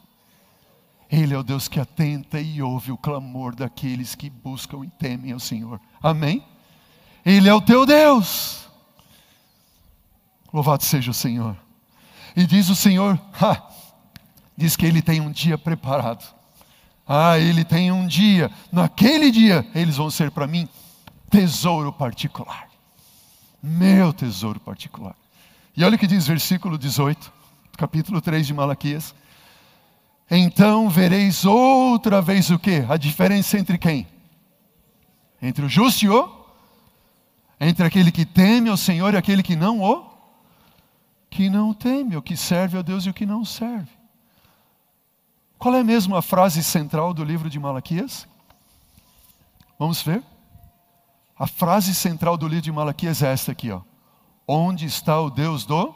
[1.09, 5.31] Ele é o Deus que atenta e ouve o clamor daqueles que buscam e temem
[5.31, 5.79] ao Senhor.
[6.01, 6.43] Amém?
[7.23, 8.67] Ele é o teu Deus.
[10.51, 11.55] Louvado seja o Senhor.
[12.35, 13.61] E diz o Senhor, ha,
[14.57, 16.23] diz que Ele tem um dia preparado.
[17.07, 20.67] Ah, Ele tem um dia, naquele dia, eles vão ser para mim
[21.29, 22.67] tesouro particular.
[23.61, 25.15] Meu tesouro particular.
[25.75, 27.31] E olha o que diz versículo 18,
[27.77, 29.15] capítulo 3 de Malaquias.
[30.29, 32.85] Então vereis outra vez o que?
[32.87, 34.07] A diferença entre quem?
[35.41, 36.45] Entre o justo e o?
[37.59, 40.12] Entre aquele que teme ao Senhor e aquele que não o?
[41.33, 43.89] Que não teme, o que serve a Deus e o que não serve.
[45.57, 48.27] Qual é mesmo a frase central do livro de Malaquias?
[49.79, 50.21] Vamos ver?
[51.35, 53.81] A frase central do livro de Malaquias é esta aqui, ó.
[54.47, 55.95] Onde está o Deus do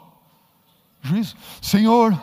[1.00, 1.36] juízo?
[1.62, 2.20] Senhor,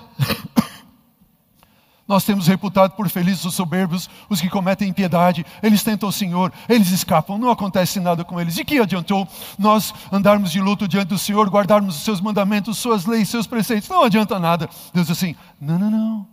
[2.08, 6.54] Nós temos reputado por felizes os soberbos, os que cometem impiedade, eles tentam o Senhor,
[6.70, 8.58] eles escapam, não acontece nada com eles.
[8.58, 13.06] E que adiantou nós andarmos de luto diante do Senhor, guardarmos os seus mandamentos, suas
[13.06, 13.90] leis, seus preceitos?
[13.90, 14.70] Não adianta nada.
[14.94, 16.28] Deus diz assim: não, não, não.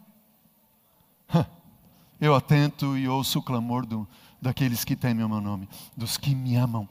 [2.20, 4.06] Eu atento e ouço o clamor do,
[4.40, 6.86] daqueles que temem o meu nome, dos que me amam.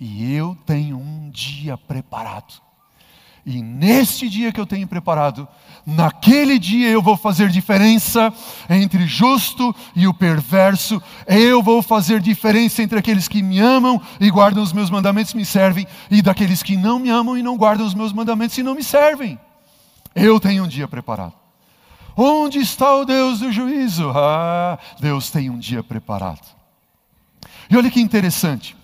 [0.00, 2.65] E eu tenho um dia preparado
[3.46, 5.46] e neste dia que eu tenho preparado,
[5.86, 8.34] naquele dia eu vou fazer diferença
[8.68, 11.00] entre justo e o perverso.
[11.28, 15.36] Eu vou fazer diferença entre aqueles que me amam e guardam os meus mandamentos e
[15.36, 18.64] me servem, e daqueles que não me amam e não guardam os meus mandamentos e
[18.64, 19.38] não me servem.
[20.12, 21.34] Eu tenho um dia preparado.
[22.16, 24.10] Onde está o Deus do juízo?
[24.12, 26.48] Ah, Deus tem um dia preparado.
[27.70, 28.74] E olha que interessante.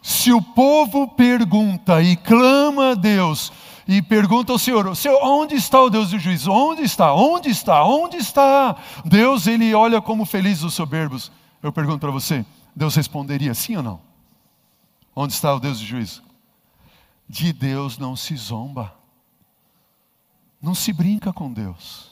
[0.00, 3.50] Se o povo pergunta e clama a Deus
[3.86, 6.50] e pergunta ao Senhor: Senhor, onde está o Deus do juízo?
[6.50, 7.14] Onde está?
[7.14, 7.84] Onde está?
[7.84, 8.76] Onde está?
[9.04, 11.30] Deus, ele olha como felizes os soberbos.
[11.62, 12.44] Eu pergunto para você:
[12.74, 14.00] Deus responderia sim ou não?
[15.14, 16.22] Onde está o Deus do juízo?
[17.28, 18.94] De Deus não se zomba,
[20.60, 22.10] não se brinca com Deus.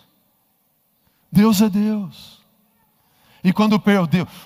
[1.30, 2.42] Deus é Deus.
[3.42, 3.82] E quando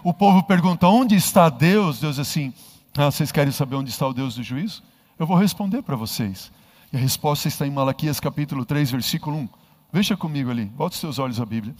[0.03, 2.53] o povo pergunta onde está Deus, Deus assim:
[2.97, 4.83] ah, vocês querem saber onde está o Deus do juízo?
[5.19, 6.51] Eu vou responder para vocês.
[6.93, 9.49] E a resposta está em Malaquias capítulo 3, versículo 1.
[9.93, 11.75] Veja comigo ali, os seus olhos à Bíblia.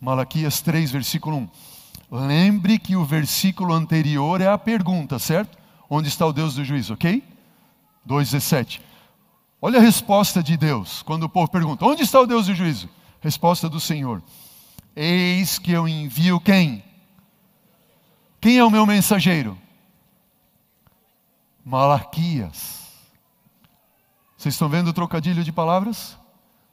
[0.00, 1.48] Malaquias 3, versículo 1.
[2.26, 5.58] Lembre que o versículo anterior é a pergunta, certo?
[5.90, 7.24] Onde está o Deus do juízo, ok?
[8.06, 8.80] 2,17.
[9.60, 12.88] Olha a resposta de Deus, quando o povo pergunta: Onde está o Deus do juízo?
[13.20, 14.22] Resposta do Senhor:
[14.94, 16.84] Eis que eu envio quem?
[18.40, 19.58] Quem é o meu mensageiro?
[21.64, 22.85] Malaquias.
[24.46, 26.16] Vocês estão vendo o trocadilho de palavras?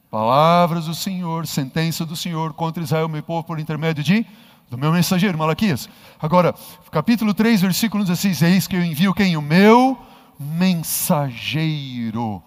[0.08, 4.24] Palavras do Senhor, sentença do Senhor contra Israel, meu povo, por intermédio de
[4.70, 5.88] do meu mensageiro, Malaquias.
[6.22, 6.54] Agora,
[6.92, 9.36] capítulo 3, versículo 16: Eis que eu envio quem?
[9.36, 9.98] O meu
[10.38, 12.40] mensageiro.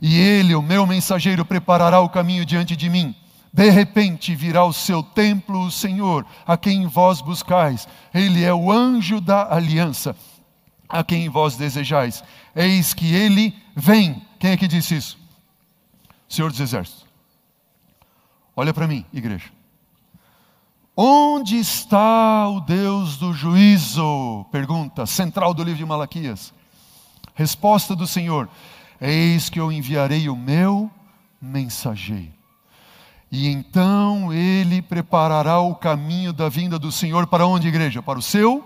[0.00, 3.14] E ele, o meu mensageiro, preparará o caminho diante de mim.
[3.52, 7.86] De repente virá o seu templo o Senhor, a quem vós buscais.
[8.12, 10.16] Ele é o anjo da aliança,
[10.88, 12.24] a quem vós desejais.
[12.56, 15.16] Eis que ele vem quem é que disse isso?
[16.28, 17.06] Senhor dos Exércitos.
[18.56, 19.48] Olha para mim, igreja.
[20.96, 24.44] Onde está o Deus do juízo?
[24.50, 26.52] Pergunta central do livro de Malaquias.
[27.36, 28.48] Resposta do Senhor:
[29.00, 30.90] Eis que eu enviarei o meu
[31.40, 32.32] mensageiro.
[33.30, 38.02] E então ele preparará o caminho da vinda do Senhor para onde, igreja?
[38.02, 38.64] Para o seu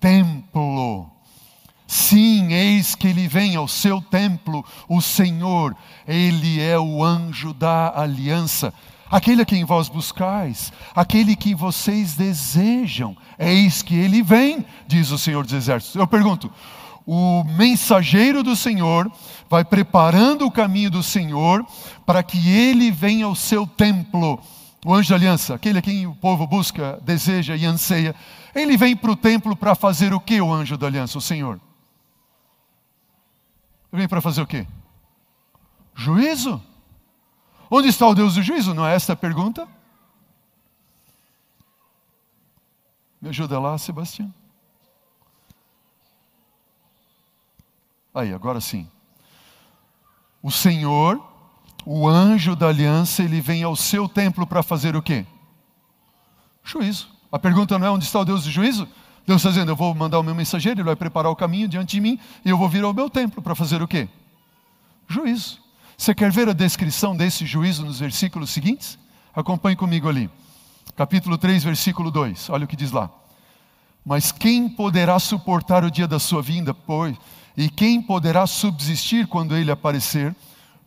[0.00, 1.15] templo.
[1.86, 7.92] Sim, eis que ele vem ao seu templo, o Senhor, ele é o anjo da
[7.96, 8.74] aliança,
[9.08, 15.18] aquele a quem vós buscais, aquele que vocês desejam, eis que ele vem, diz o
[15.18, 15.94] Senhor dos Exércitos.
[15.94, 16.50] Eu pergunto,
[17.06, 19.10] o mensageiro do Senhor
[19.48, 21.64] vai preparando o caminho do Senhor
[22.04, 24.40] para que ele venha ao seu templo.
[24.84, 28.12] O anjo da aliança, aquele a quem o povo busca, deseja e anseia,
[28.54, 31.60] ele vem para o templo para fazer o que o anjo da aliança, o Senhor?
[33.92, 34.66] Vem para fazer o quê?
[35.94, 36.62] Juízo.
[37.70, 38.74] Onde está o Deus do juízo?
[38.74, 39.66] Não é esta a pergunta?
[43.20, 44.32] Me ajuda lá, Sebastião.
[48.14, 48.88] Aí, agora sim.
[50.42, 51.20] O Senhor,
[51.84, 55.26] o anjo da aliança, ele vem ao seu templo para fazer o quê?
[56.62, 57.10] Juízo.
[57.32, 58.88] A pergunta não é onde está o Deus do juízo?
[59.26, 61.96] Deus está dizendo: Eu vou mandar o meu mensageiro, ele vai preparar o caminho diante
[61.96, 64.08] de mim, e eu vou vir ao meu templo para fazer o quê?
[65.08, 65.60] Juízo.
[65.96, 68.98] Você quer ver a descrição desse juízo nos versículos seguintes?
[69.34, 70.30] Acompanhe comigo ali.
[70.94, 72.50] Capítulo 3, versículo 2.
[72.50, 73.10] Olha o que diz lá.
[74.04, 77.16] Mas quem poderá suportar o dia da sua vinda, pois?
[77.56, 80.34] E quem poderá subsistir quando ele aparecer?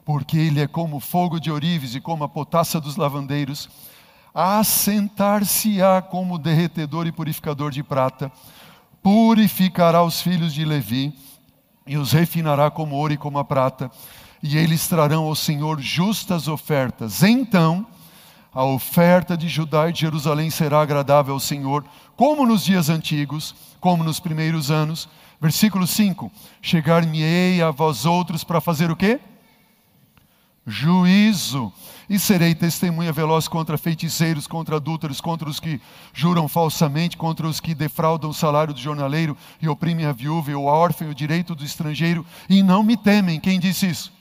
[0.06, 3.68] Porque ele é como fogo de orives e como a potassa dos lavandeiros
[4.34, 8.32] assentar-se-á como derretedor e purificador de prata,
[9.02, 11.14] purificará os filhos de Levi
[11.88, 13.90] e os refinará como ouro e como a prata,
[14.44, 17.24] e eles trarão ao Senhor justas ofertas.
[17.24, 17.86] Então,
[18.54, 21.84] a oferta de Judá e de Jerusalém será agradável ao Senhor,
[22.16, 25.10] como nos dias antigos, como nos primeiros anos.
[25.42, 29.20] Versículo 5: Chegar-me-ei a vós outros para fazer o quê?
[30.66, 31.74] Juízo
[32.10, 35.80] e serei testemunha veloz contra feiticeiros, contra adúlteros, contra os que
[36.14, 40.56] juram falsamente, contra os que defraudam o salário do jornaleiro e oprimem a viúva e
[40.56, 43.40] o órfão e o direito do estrangeiro, e não me temem.
[43.40, 44.12] Quem disse isso?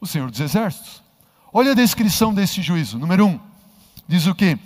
[0.00, 1.02] O Senhor dos Exércitos.
[1.52, 2.98] Olha a descrição desse juízo.
[2.98, 3.38] Número um,
[4.06, 4.58] Diz o quê?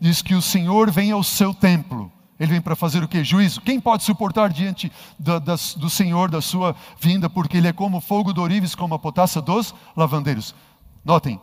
[0.00, 2.12] Diz que o Senhor vem ao seu templo.
[2.38, 3.22] Ele vem para fazer o quê?
[3.22, 3.60] Juízo.
[3.60, 8.00] Quem pode suportar diante da, da, do Senhor, da sua vinda, porque ele é como
[8.00, 10.54] fogo do orives, como a potassa dos lavandeiros.
[11.04, 11.40] Notem,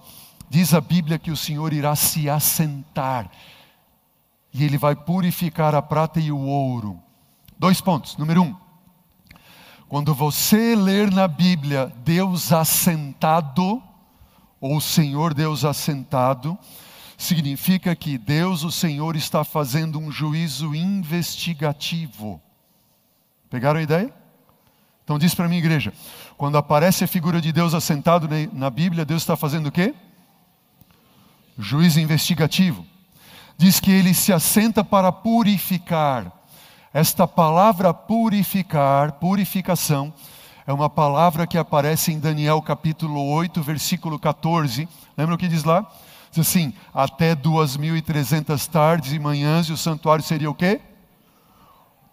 [0.52, 3.32] diz a Bíblia que o Senhor irá se assentar
[4.54, 7.02] e ele vai purificar a prata e o ouro.
[7.58, 8.18] Dois pontos.
[8.18, 8.56] Número um,
[9.88, 13.82] quando você ler na Bíblia Deus assentado,
[14.60, 16.60] ou Senhor Deus assentado,
[17.18, 22.42] significa que Deus, o Senhor, está fazendo um juízo investigativo.
[23.50, 24.14] Pegaram a ideia?
[25.06, 25.94] Então diz para mim, igreja,
[26.36, 29.96] quando aparece a figura de Deus assentado na Bíblia, Deus está fazendo o quê?
[31.58, 32.86] Juízo investigativo.
[33.58, 36.32] Diz que ele se assenta para purificar.
[36.94, 40.14] Esta palavra purificar, purificação,
[40.66, 44.88] é uma palavra que aparece em Daniel capítulo 8, versículo 14.
[45.18, 45.86] Lembra o que diz lá?
[46.32, 50.56] Diz assim: até duas mil e trezentas tardes e manhãs, e o santuário seria o
[50.56, 50.80] quê?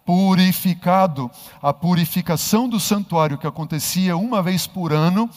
[0.05, 1.29] Purificado.
[1.61, 5.29] A purificação do santuário que acontecia uma vez por ano,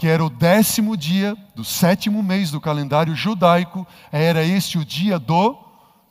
[0.00, 5.18] que era o décimo dia do sétimo mês do calendário judaico, era este o dia
[5.18, 5.54] do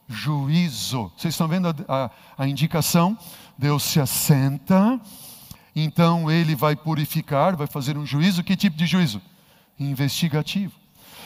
[0.07, 1.11] juízo.
[1.17, 3.17] Vocês estão vendo a, a, a indicação?
[3.57, 5.01] Deus se assenta,
[5.75, 8.43] então ele vai purificar, vai fazer um juízo.
[8.43, 9.19] Que tipo de juízo?
[9.79, 10.73] Investigativo.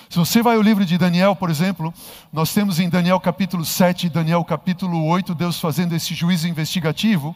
[0.09, 1.93] Se você vai ao livro de Daniel, por exemplo,
[2.31, 7.35] nós temos em Daniel capítulo 7 e Daniel capítulo 8 Deus fazendo esse juízo investigativo,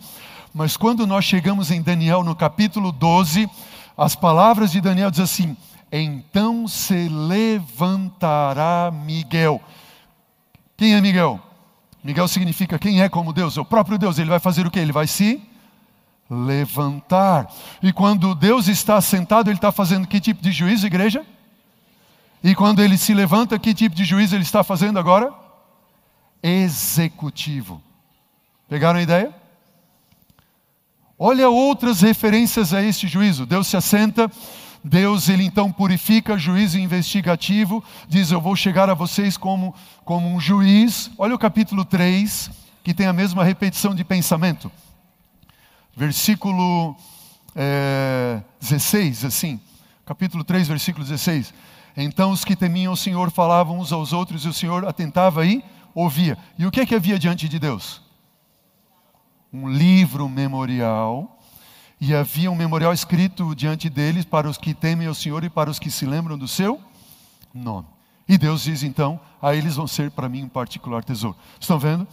[0.54, 3.50] mas quando nós chegamos em Daniel no capítulo 12,
[3.98, 5.58] as palavras de Daniel dizem assim:
[5.92, 9.60] Então se levantará Miguel.
[10.78, 11.42] Quem é Miguel?
[12.04, 14.20] Miguel significa quem é como Deus, é o próprio Deus.
[14.20, 14.80] Ele vai fazer o que?
[14.80, 15.42] Ele vai se
[16.30, 17.52] levantar.
[17.82, 21.26] E quando Deus está sentado, ele está fazendo que tipo de juízo, igreja?
[22.44, 25.34] E quando ele se levanta, que tipo de juízo ele está fazendo agora?
[26.44, 27.82] Executivo.
[28.70, 29.34] Pegaram a ideia?
[31.20, 33.46] Olha outras referências a este juízo.
[33.46, 34.32] Deus se assenta,
[34.84, 39.74] Deus ele então purifica, juízo investigativo, diz: Eu vou chegar a vocês como,
[40.06, 41.10] como um juiz.
[41.18, 42.52] Olha o capítulo 3,
[42.84, 44.72] que tem a mesma repetição de pensamento.
[45.96, 46.96] Versículo
[47.56, 49.60] é, 16, assim.
[50.06, 51.52] Capítulo 3, versículo 16.
[51.98, 55.64] Então os que temiam o Senhor falavam uns aos outros e o Senhor atentava e
[55.96, 56.38] ouvia.
[56.60, 58.07] E o que, é que havia diante de Deus?
[59.52, 61.40] Um livro memorial
[62.00, 65.70] e havia um memorial escrito diante deles para os que temem ao Senhor e para
[65.70, 66.80] os que se lembram do seu
[67.54, 67.88] nome.
[68.28, 71.38] E Deus diz então: a eles vão ser para mim um particular tesouro.
[71.60, 72.08] Estão vendo?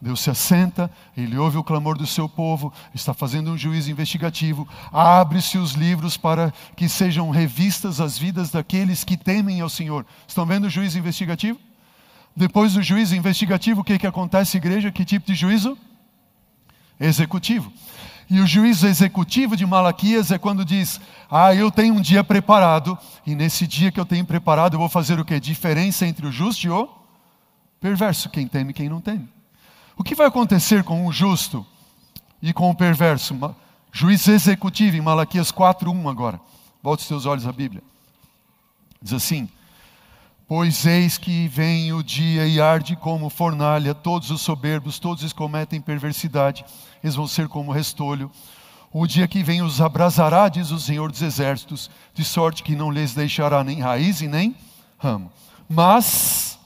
[0.00, 4.66] Deus se assenta, ele ouve o clamor do seu povo, está fazendo um juízo investigativo,
[4.90, 10.06] abre-se os livros para que sejam revistas as vidas daqueles que temem ao Senhor.
[10.26, 11.58] Estão vendo o juízo investigativo?
[12.34, 14.90] Depois do juízo investigativo, o que, que acontece, igreja?
[14.90, 15.76] Que tipo de juízo?
[17.00, 17.72] Executivo.
[18.28, 22.96] E o juízo executivo de Malaquias é quando diz: Ah, eu tenho um dia preparado,
[23.26, 25.40] e nesse dia que eu tenho preparado, eu vou fazer o que?
[25.40, 26.88] Diferença entre o justo e o
[27.80, 29.28] perverso, quem teme e quem não teme.
[29.96, 31.66] O que vai acontecer com o justo
[32.40, 33.36] e com o perverso?
[33.92, 36.40] Juízo executivo em Malaquias 4:1 agora.
[36.80, 37.82] Volte os seus olhos à Bíblia.
[39.02, 39.48] Diz assim:
[40.50, 45.32] Pois eis que vem o dia e arde como fornalha, todos os soberbos, todos os
[45.32, 46.64] cometem perversidade,
[47.04, 48.28] eles vão ser como restolho.
[48.92, 52.90] O dia que vem os abrasará, diz o Senhor dos Exércitos, de sorte que não
[52.90, 54.56] lhes deixará nem raiz e nem
[54.98, 55.30] ramo.
[55.68, 56.58] Mas,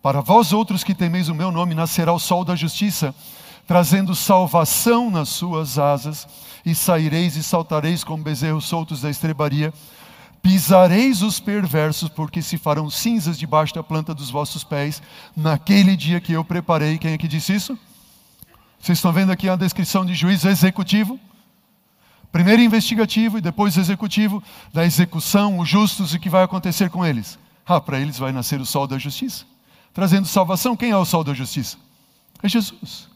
[0.00, 3.12] para vós outros que temeis o meu nome, nascerá o sol da justiça,
[3.66, 6.24] trazendo salvação nas suas asas,
[6.64, 9.74] e saireis e saltareis como bezerros soltos da estrebaria
[10.42, 15.02] Pisareis os perversos, porque se farão cinzas debaixo da planta dos vossos pés,
[15.36, 16.98] naquele dia que eu preparei.
[16.98, 17.78] Quem é que disse isso?
[18.80, 21.18] Vocês estão vendo aqui a descrição de juízo executivo?
[22.30, 27.04] Primeiro investigativo e depois executivo, da execução, os justos e o que vai acontecer com
[27.04, 27.38] eles.
[27.66, 29.44] Ah, para eles vai nascer o sol da justiça,
[29.92, 30.76] trazendo salvação.
[30.76, 31.76] Quem é o sol da justiça?
[32.42, 33.08] É Jesus.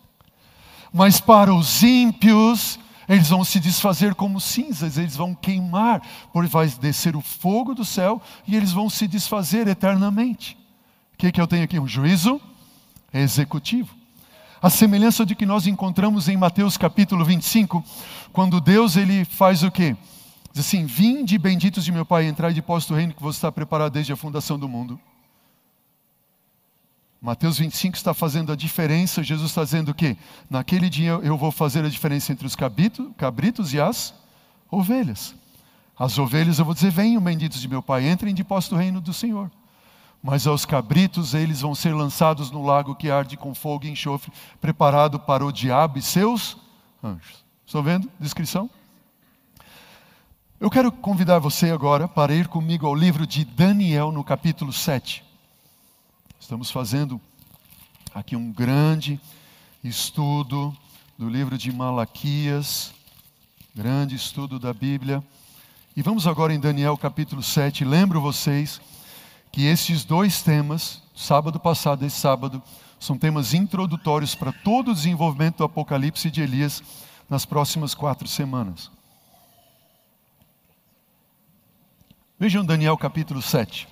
[0.93, 2.79] Mas para os ímpios,
[3.09, 7.85] eles vão se desfazer como cinzas, eles vão queimar, porque vai descer o fogo do
[7.85, 10.57] céu e eles vão se desfazer eternamente.
[11.15, 11.79] O que, que eu tenho aqui?
[11.79, 12.41] Um juízo
[13.13, 13.95] executivo.
[14.61, 17.85] A semelhança de que nós encontramos em Mateus capítulo 25,
[18.33, 19.97] quando Deus ele faz o quê?
[20.53, 23.51] Diz assim: Vinde benditos de meu Pai, entrai de posto do reino que você está
[23.51, 25.01] preparado desde a fundação do mundo.
[27.23, 30.19] Mateus 25 está fazendo a diferença, Jesus está dizendo que
[30.51, 34.13] naquele dia eu vou fazer a diferença entre os cabritos e as
[34.69, 35.33] ovelhas.
[35.97, 39.01] As ovelhas eu vou dizer: venham, benditos de meu Pai, entrem de posto do reino
[39.01, 39.49] do Senhor.
[40.21, 44.33] Mas aos cabritos eles vão ser lançados no lago que arde com fogo e enxofre,
[44.61, 46.57] preparado para o diabo e seus
[47.05, 47.45] anjos.
[47.65, 48.11] Estão vendo?
[48.19, 48.69] Descrição?
[50.59, 55.31] Eu quero convidar você agora para ir comigo ao livro de Daniel, no capítulo 7.
[56.43, 57.21] Estamos fazendo
[58.13, 59.21] aqui um grande
[59.83, 60.77] estudo
[61.17, 62.93] do livro de Malaquias,
[63.73, 65.23] grande estudo da Bíblia.
[65.97, 67.85] E vamos agora em Daniel capítulo 7.
[67.85, 68.81] Lembro vocês
[69.53, 72.61] que esses dois temas, sábado passado e sábado,
[72.99, 76.83] são temas introdutórios para todo o desenvolvimento do Apocalipse de Elias
[77.31, 78.91] nas próximas quatro semanas.
[82.37, 83.87] Vejam Daniel capítulo 7.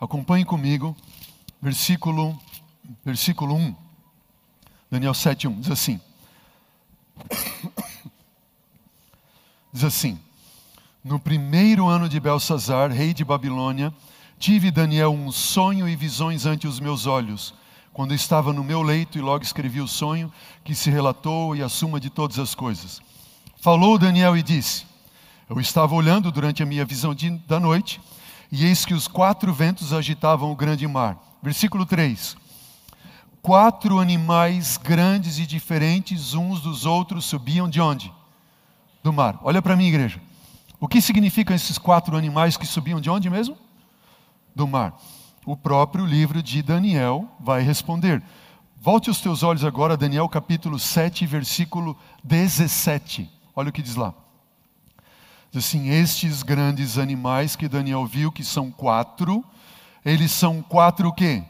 [0.00, 0.94] Acompanhe comigo,
[1.66, 2.38] versículo,
[3.04, 3.74] versículo 1.
[4.88, 5.60] Daniel 7, 1.
[5.62, 6.00] Diz assim.
[9.72, 10.16] Diz assim:
[11.02, 13.92] No primeiro ano de Belsazar, rei de Babilônia,
[14.38, 17.52] tive Daniel um sonho e visões ante os meus olhos
[17.92, 21.68] quando estava no meu leito e logo escrevi o sonho que se relatou e a
[21.68, 23.00] suma de todas as coisas.
[23.56, 24.86] Falou Daniel e disse:
[25.50, 28.00] Eu estava olhando durante a minha visão de, da noite,
[28.52, 31.25] e eis que os quatro ventos agitavam o grande mar.
[31.42, 32.36] Versículo 3:
[33.42, 38.12] Quatro animais grandes e diferentes uns dos outros subiam de onde?
[39.02, 39.38] Do mar.
[39.42, 40.20] Olha para mim, igreja.
[40.80, 43.56] O que significam esses quatro animais que subiam de onde mesmo?
[44.54, 44.94] Do mar
[45.46, 48.20] o próprio livro de Daniel vai responder.
[48.82, 53.30] Volte os teus olhos agora a Daniel capítulo 7, versículo 17.
[53.54, 54.12] Olha o que diz lá.
[55.52, 59.44] Diz assim: Estes grandes animais que Daniel viu, que são quatro,
[60.06, 61.42] eles são quatro o quê?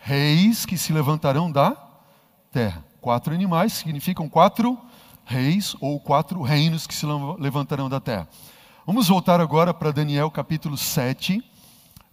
[0.00, 1.76] Reis que se levantarão da
[2.50, 2.84] terra.
[3.00, 4.76] Quatro animais significam quatro
[5.24, 7.06] reis ou quatro reinos que se
[7.38, 8.28] levantarão da terra.
[8.84, 11.40] Vamos voltar agora para Daniel capítulo 7,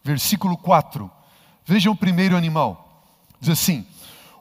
[0.03, 1.09] versículo 4.
[1.65, 3.03] Vejam o primeiro animal.
[3.39, 3.83] Diz assim: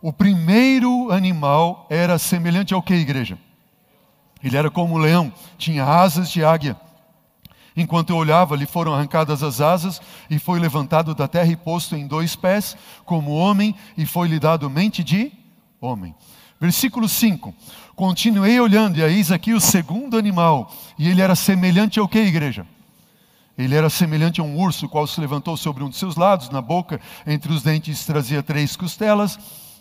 [0.02, 3.38] o primeiro animal era semelhante ao que, igreja?
[4.44, 6.76] Ele era como um leão, tinha asas de águia.
[7.80, 11.96] Enquanto eu olhava, lhe foram arrancadas as asas, e foi levantado da terra e posto
[11.96, 12.76] em dois pés,
[13.06, 15.32] como homem, e foi-lhe dado mente de
[15.80, 16.14] homem.
[16.60, 17.54] Versículo 5:
[17.96, 22.66] Continuei olhando, e eis aqui o segundo animal, e ele era semelhante ao que, igreja?
[23.56, 26.50] Ele era semelhante a um urso, o qual se levantou sobre um de seus lados,
[26.50, 29.38] na boca, entre os dentes trazia três costelas,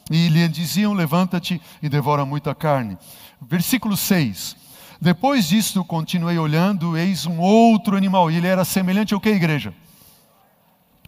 [0.10, 2.97] e lhe diziam: Levanta-te e devora muita carne.
[3.41, 4.56] Versículo 6.
[5.02, 9.74] Depois disto, continuei olhando, eis um outro animal, e ele era semelhante ao que, igreja?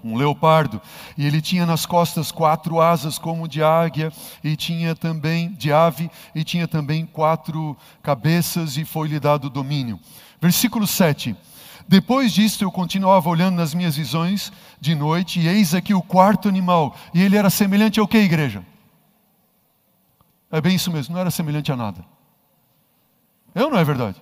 [0.03, 0.81] um leopardo,
[1.17, 4.11] e ele tinha nas costas quatro asas como de águia,
[4.43, 9.99] e tinha também de ave, e tinha também quatro cabeças, e foi-lhe dado domínio.
[10.41, 11.35] Versículo 7.
[11.87, 16.47] Depois disto, eu continuava olhando nas minhas visões de noite, e eis aqui o quarto
[16.47, 16.95] animal.
[17.13, 18.65] E ele era semelhante ao que, igreja?
[20.51, 22.03] É bem isso mesmo, não era semelhante a nada.
[23.55, 24.21] Ou não é verdade?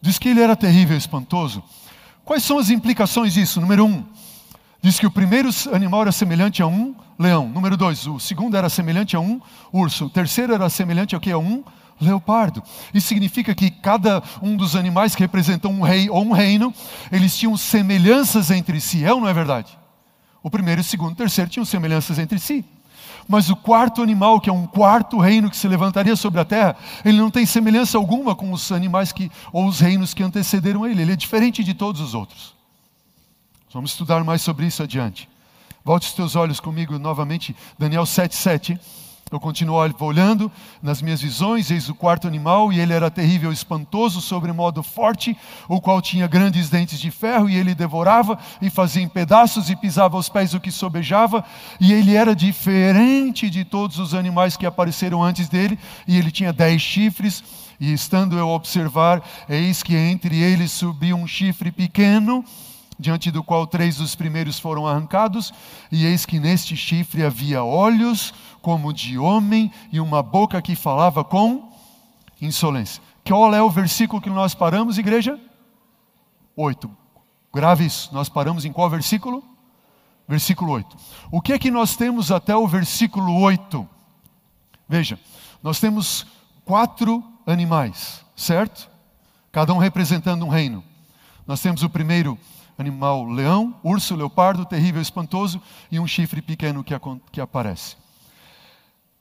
[0.00, 1.62] Diz que ele era terrível, espantoso.
[2.24, 3.60] Quais são as implicações disso?
[3.60, 4.04] Número um,
[4.82, 7.48] diz que o primeiro animal era semelhante a um leão.
[7.48, 9.40] Número dois, o segundo era semelhante a um
[9.72, 10.06] urso.
[10.06, 11.30] O terceiro era semelhante ao que?
[11.30, 11.64] A um
[12.00, 12.62] leopardo.
[12.92, 16.74] Isso significa que cada um dos animais que representam um rei ou um reino,
[17.10, 19.78] eles tinham semelhanças entre si, é ou não é verdade?
[20.42, 22.64] O primeiro, o segundo o terceiro tinham semelhanças entre si.
[23.28, 26.76] Mas o quarto animal, que é um quarto reino que se levantaria sobre a terra,
[27.04, 31.02] ele não tem semelhança alguma com os animais que, ou os reinos que antecederam ele.
[31.02, 32.54] Ele é diferente de todos os outros.
[33.72, 35.28] Vamos estudar mais sobre isso adiante.
[35.84, 38.78] Volte os teus olhos comigo novamente, Daniel 7,7.
[39.30, 40.52] Eu continuo olhando
[40.82, 45.36] nas minhas visões, eis o quarto animal, e ele era terrível, espantoso, sobre modo forte,
[45.66, 49.76] o qual tinha grandes dentes de ferro, e ele devorava e fazia em pedaços e
[49.76, 51.42] pisava aos pés o que sobejava,
[51.80, 56.52] e ele era diferente de todos os animais que apareceram antes dele, e ele tinha
[56.52, 57.42] dez chifres,
[57.80, 62.44] e estando eu a observar, eis que entre eles subiu um chifre pequeno,
[62.96, 65.52] diante do qual três dos primeiros foram arrancados,
[65.90, 68.32] e eis que neste chifre havia olhos
[68.64, 71.70] como de homem e uma boca que falava com
[72.40, 73.02] insolência.
[73.22, 75.38] Qual é o versículo que nós paramos, igreja?
[76.56, 76.90] Oito.
[77.52, 78.08] Grave isso.
[78.10, 79.44] Nós paramos em qual versículo?
[80.26, 80.96] Versículo 8.
[81.30, 83.86] O que é que nós temos até o versículo 8?
[84.88, 85.20] Veja,
[85.62, 86.26] nós temos
[86.64, 88.88] quatro animais, certo?
[89.52, 90.82] Cada um representando um reino.
[91.46, 92.38] Nós temos o primeiro
[92.78, 95.60] animal leão, urso, leopardo, terrível, espantoso,
[95.92, 96.94] e um chifre pequeno que,
[97.30, 98.02] que aparece.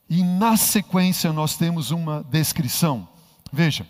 [0.09, 3.07] E na sequência nós temos uma descrição.
[3.51, 3.87] Veja,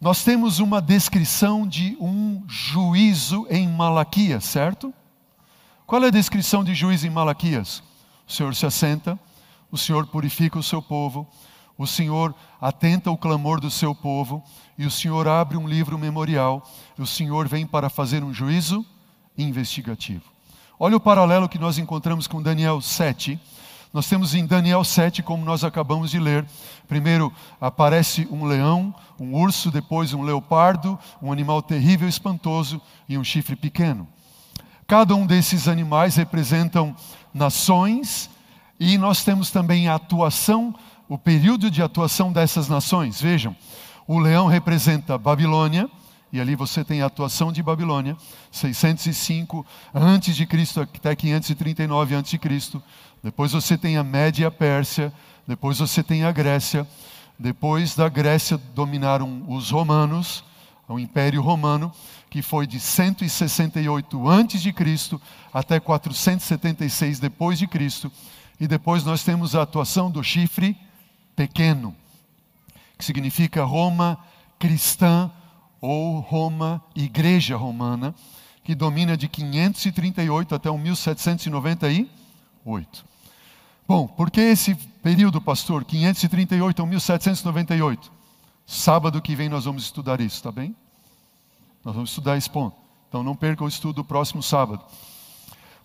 [0.00, 4.92] nós temos uma descrição de um juízo em Malaquias, certo?
[5.86, 7.82] Qual é a descrição de juiz em Malaquias?
[8.26, 9.18] O Senhor se assenta,
[9.70, 11.26] o Senhor purifica o seu povo,
[11.76, 14.42] o Senhor atenta o clamor do seu povo,
[14.78, 18.84] e o Senhor abre um livro memorial, e o Senhor vem para fazer um juízo
[19.36, 20.24] investigativo.
[20.78, 23.38] Olha o paralelo que nós encontramos com Daniel 7.
[23.94, 26.44] Nós temos em Daniel 7, como nós acabamos de ler,
[26.88, 33.22] primeiro aparece um leão, um urso, depois um leopardo, um animal terrível, espantoso e um
[33.22, 34.08] chifre pequeno.
[34.84, 36.92] Cada um desses animais representam
[37.32, 38.28] nações
[38.80, 40.74] e nós temos também a atuação,
[41.08, 43.20] o período de atuação dessas nações.
[43.20, 43.54] Vejam,
[44.08, 45.88] o leão representa Babilônia,
[46.32, 48.16] e ali você tem a atuação de Babilônia,
[48.50, 49.64] 605
[49.94, 52.82] antes de Cristo até 539 antes de Cristo.
[53.24, 55.10] Depois você tem a Média e a Pérsia,
[55.48, 56.86] depois você tem a Grécia.
[57.38, 60.44] Depois da Grécia dominaram os romanos,
[60.86, 61.90] o Império Romano,
[62.28, 65.18] que foi de 168 antes de Cristo
[65.54, 68.12] até 476 depois de Cristo.
[68.60, 70.76] E depois nós temos a atuação do chifre
[71.34, 71.96] pequeno,
[72.98, 74.18] que significa Roma
[74.58, 75.30] cristã
[75.80, 78.14] ou Roma, Igreja Romana,
[78.62, 83.13] que domina de 538 até 1798.
[83.86, 88.10] Bom, por que esse período, pastor, 538 a 1798?
[88.66, 90.74] Sábado que vem nós vamos estudar isso, tá bem?
[91.84, 92.74] Nós vamos estudar esse ponto.
[93.08, 94.82] Então não perca o estudo do próximo sábado.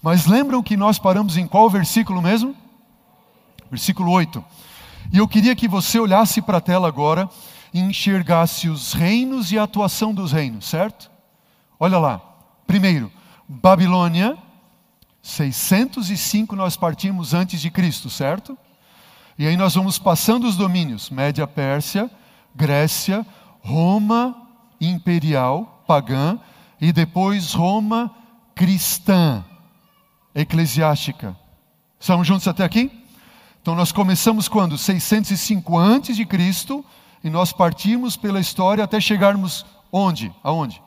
[0.02, 2.56] Mas lembram que nós paramos em qual versículo mesmo?
[3.70, 4.43] Versículo 8.
[5.12, 7.30] E eu queria que você olhasse para a tela agora
[7.74, 11.12] e enxergasse os reinos e a atuação dos reinos, certo?
[11.78, 12.22] Olha lá.
[12.66, 13.12] Primeiro,
[13.45, 14.38] Babilônia,
[15.22, 18.57] 605 nós partimos antes de Cristo, certo?
[19.38, 22.09] E aí nós vamos passando os domínios: Média Pérsia,
[22.55, 23.26] Grécia,
[23.61, 24.36] Roma
[24.80, 26.39] imperial, pagã,
[26.80, 28.13] e depois Roma
[28.55, 29.43] cristã,
[30.34, 31.36] eclesiástica.
[31.99, 32.91] Estamos juntos até aqui?
[33.61, 34.78] Então nós começamos quando?
[34.78, 36.84] 605 antes de Cristo
[37.24, 40.34] e nós partimos pela história até chegarmos onde?
[40.43, 40.82] Aonde?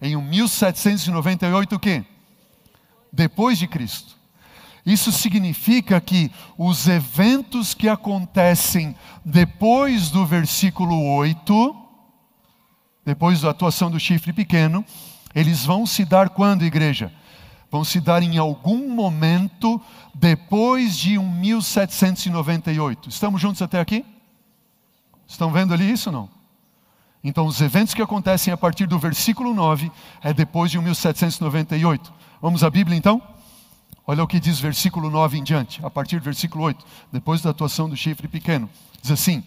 [0.00, 2.04] Em 1798 o quê?
[3.16, 4.14] Depois de Cristo.
[4.84, 8.94] Isso significa que os eventos que acontecem
[9.24, 11.76] depois do versículo 8,
[13.04, 14.84] depois da atuação do chifre pequeno,
[15.34, 17.10] eles vão se dar quando, igreja?
[17.70, 19.80] Vão se dar em algum momento
[20.14, 23.08] depois de 1798.
[23.08, 24.04] Estamos juntos até aqui?
[25.26, 26.28] Estão vendo ali isso não?
[27.24, 29.90] Então, os eventos que acontecem a partir do versículo 9
[30.22, 32.25] é depois de 1798.
[32.40, 33.22] Vamos à Bíblia então?
[34.06, 37.50] Olha o que diz versículo 9 em diante, a partir do versículo 8, depois da
[37.50, 38.70] atuação do chifre pequeno.
[39.02, 39.42] Diz assim: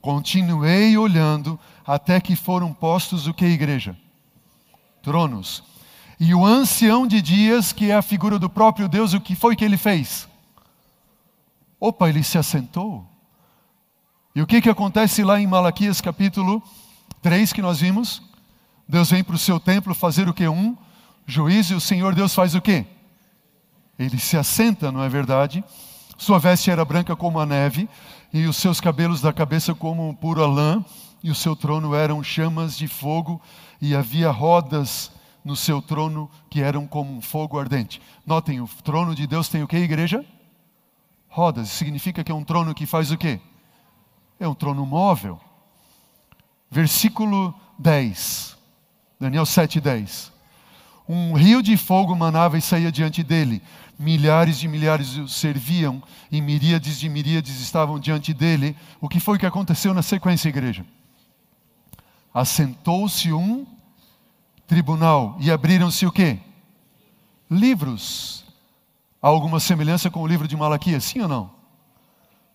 [0.00, 3.96] Continuei olhando até que foram postos o que, igreja?
[5.02, 5.62] Tronos.
[6.18, 9.54] E o ancião de dias, que é a figura do próprio Deus, o que foi
[9.54, 10.26] que ele fez?
[11.78, 13.06] Opa, ele se assentou.
[14.34, 16.60] E o que, que acontece lá em Malaquias capítulo
[17.22, 18.20] 3 que nós vimos?
[18.88, 20.48] Deus vem para o seu templo fazer o que?
[20.48, 20.76] Um
[21.28, 22.86] juízo e o Senhor Deus faz o que?
[23.98, 25.62] Ele se assenta, não é verdade?
[26.16, 27.88] Sua veste era branca como a neve
[28.32, 30.82] e os seus cabelos da cabeça como pura lã
[31.22, 33.40] e o seu trono eram chamas de fogo
[33.80, 35.12] e havia rodas
[35.44, 38.00] no seu trono que eram como um fogo ardente.
[38.26, 40.24] Notem, o trono de Deus tem o que, igreja?
[41.28, 41.68] Rodas.
[41.68, 43.38] Significa que é um trono que faz o quê?
[44.40, 45.38] É um trono móvel.
[46.70, 48.56] Versículo 10.
[49.20, 50.37] Daniel 7, 10.
[51.08, 53.62] Um rio de fogo manava e saía diante dele.
[53.98, 58.76] Milhares de milhares o serviam e miríades de miríades estavam diante dele.
[59.00, 60.84] O que foi que aconteceu na sequência, igreja?
[62.32, 63.66] Assentou-se um
[64.66, 66.38] tribunal e abriram-se o quê?
[67.50, 68.44] Livros.
[69.20, 71.50] Há alguma semelhança com o livro de Malaquias, sim ou não?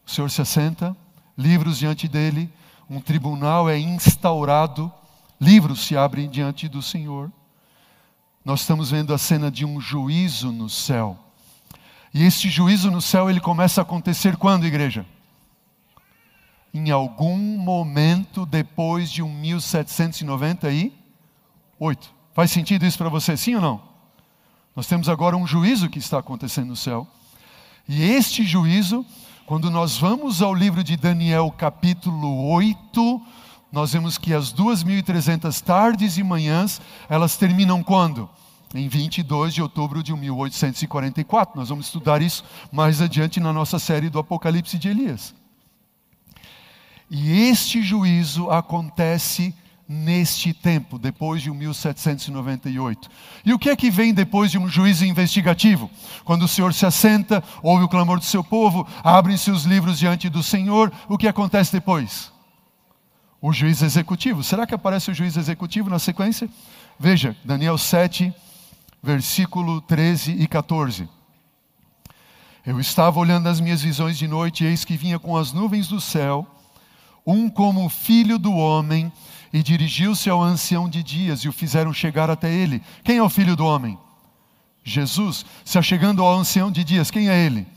[0.05, 0.95] O Senhor se assenta,
[1.35, 2.53] livros diante dele,
[2.89, 4.91] um tribunal é instaurado,
[5.41, 7.31] livros se abrem diante do Senhor.
[8.45, 11.17] Nós estamos vendo a cena de um juízo no céu.
[12.13, 15.05] E este juízo no céu ele começa a acontecer quando, igreja?
[16.73, 22.13] Em algum momento depois de 1798.
[22.33, 23.81] Faz sentido isso para você, sim ou não?
[24.75, 27.07] Nós temos agora um juízo que está acontecendo no céu.
[27.87, 29.05] E este juízo
[29.45, 33.21] quando nós vamos ao livro de Daniel, capítulo 8,
[33.73, 38.29] nós vemos que as 2.300 tardes e manhãs, elas terminam quando?
[38.71, 41.59] Em 22 de outubro de 1844.
[41.59, 45.33] Nós vamos estudar isso mais adiante na nossa série do Apocalipse de Elias.
[47.09, 49.55] E este juízo acontece
[49.89, 53.09] neste tempo, depois de 1798.
[53.43, 55.89] E o que é que vem depois de um juízo investigativo?
[56.23, 60.29] Quando o Senhor se assenta, ouve o clamor do seu povo, abrem-se os livros diante
[60.29, 62.32] do Senhor, o que acontece depois?
[63.45, 64.41] O juiz executivo.
[64.41, 66.49] Será que aparece o juiz executivo na sequência?
[66.97, 68.33] Veja, Daniel 7,
[69.03, 71.09] versículo 13 e 14.
[72.65, 75.89] Eu estava olhando as minhas visões de noite, e eis que vinha com as nuvens
[75.89, 76.47] do céu,
[77.27, 79.11] um como filho do homem,
[79.51, 82.81] e dirigiu-se ao ancião de dias e o fizeram chegar até ele.
[83.03, 83.99] Quem é o filho do homem?
[84.85, 85.45] Jesus.
[85.65, 87.67] Se achegando ao ancião de dias, quem é ele?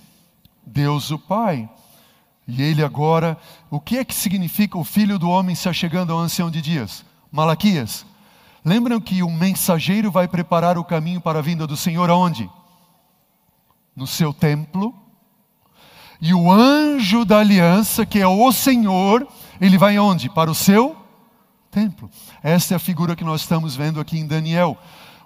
[0.64, 1.68] Deus o Pai.
[2.47, 3.36] E ele agora,
[3.68, 7.05] o que é que significa o filho do homem se achegando ao ancião de dias?
[7.30, 8.07] Malaquias.
[8.64, 12.49] Lembram que o mensageiro vai preparar o caminho para a vinda do Senhor aonde?
[13.94, 14.94] No seu templo.
[16.20, 19.26] E o anjo da aliança, que é o Senhor,
[19.61, 20.30] ele vai aonde?
[20.30, 20.97] Para o seu
[21.70, 22.11] templo.
[22.42, 24.78] Esta é a figura que nós estamos vendo aqui em Daniel.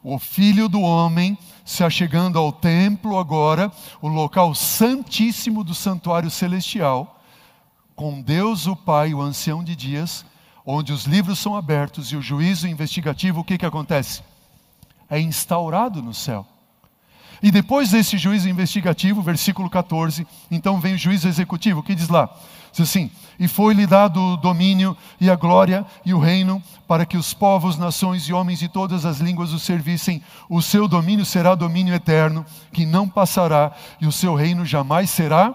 [0.03, 3.71] O filho do homem se achegando ao templo agora,
[4.03, 7.23] o local santíssimo do santuário celestial,
[7.95, 10.25] com Deus o Pai, o ancião de dias,
[10.67, 14.23] onde os livros são abertos e o juízo investigativo, o que, que acontece?
[15.09, 16.47] É instaurado no céu.
[17.43, 22.09] E depois desse juízo investigativo, versículo 14, então vem o juízo executivo, o que diz
[22.09, 22.35] lá?
[22.73, 27.16] Diz assim: E foi-lhe dado o domínio e a glória e o reino, para que
[27.16, 30.23] os povos, nações e homens de todas as línguas o servissem.
[30.49, 35.55] O seu domínio será domínio eterno, que não passará, e o seu reino jamais será.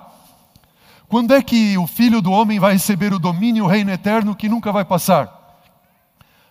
[1.08, 4.36] Quando é que o filho do homem vai receber o domínio e o reino eterno
[4.36, 5.62] que nunca vai passar?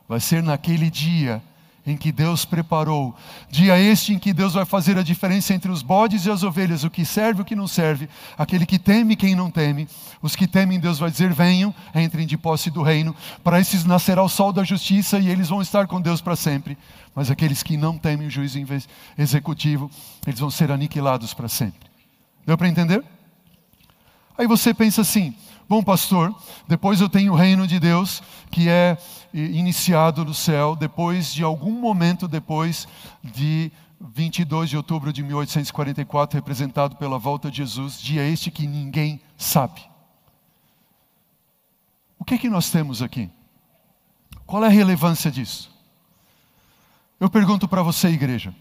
[0.08, 1.42] Vai ser naquele dia
[1.86, 3.14] em que Deus preparou.
[3.50, 6.82] Dia este em que Deus vai fazer a diferença entre os bodes e as ovelhas,
[6.82, 8.08] o que serve e o que não serve,
[8.38, 9.86] aquele que teme quem não teme.
[10.22, 13.14] Os que temem, Deus vai dizer: venham, entrem de posse do reino.
[13.42, 16.78] Para esses nascerá o sol da justiça e eles vão estar com Deus para sempre.
[17.14, 18.58] Mas aqueles que não temem o juízo
[19.18, 19.90] executivo,
[20.26, 21.88] eles vão ser aniquilados para sempre.
[22.46, 23.04] Deu para entender?
[24.36, 25.34] Aí você pensa assim:
[25.68, 26.34] bom, pastor,
[26.68, 28.96] depois eu tenho o reino de Deus, que é
[29.32, 32.86] iniciado no céu depois de algum momento depois
[33.22, 39.20] de 22 de outubro de 1844, representado pela volta de Jesus, dia este que ninguém
[39.36, 39.82] sabe.
[42.18, 43.30] O que é que nós temos aqui?
[44.46, 45.72] Qual é a relevância disso?
[47.18, 48.54] Eu pergunto para você, igreja,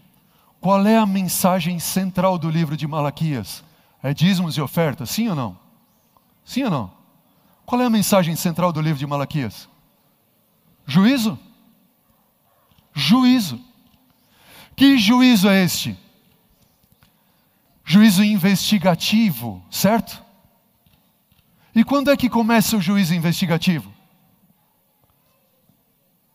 [0.60, 3.62] qual é a mensagem central do livro de Malaquias?
[4.02, 5.63] É dízimos e ofertas, sim ou não?
[6.44, 6.92] Sim ou não?
[7.64, 9.68] Qual é a mensagem central do livro de Malaquias?
[10.86, 11.38] Juízo.
[12.92, 13.60] Juízo.
[14.76, 15.96] Que juízo é este?
[17.84, 20.22] Juízo investigativo, certo?
[21.74, 23.92] E quando é que começa o juízo investigativo?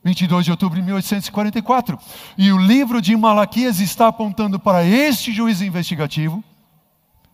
[0.03, 1.99] 22 de outubro de 1844.
[2.37, 6.43] E o livro de Malaquias está apontando para este juízo investigativo?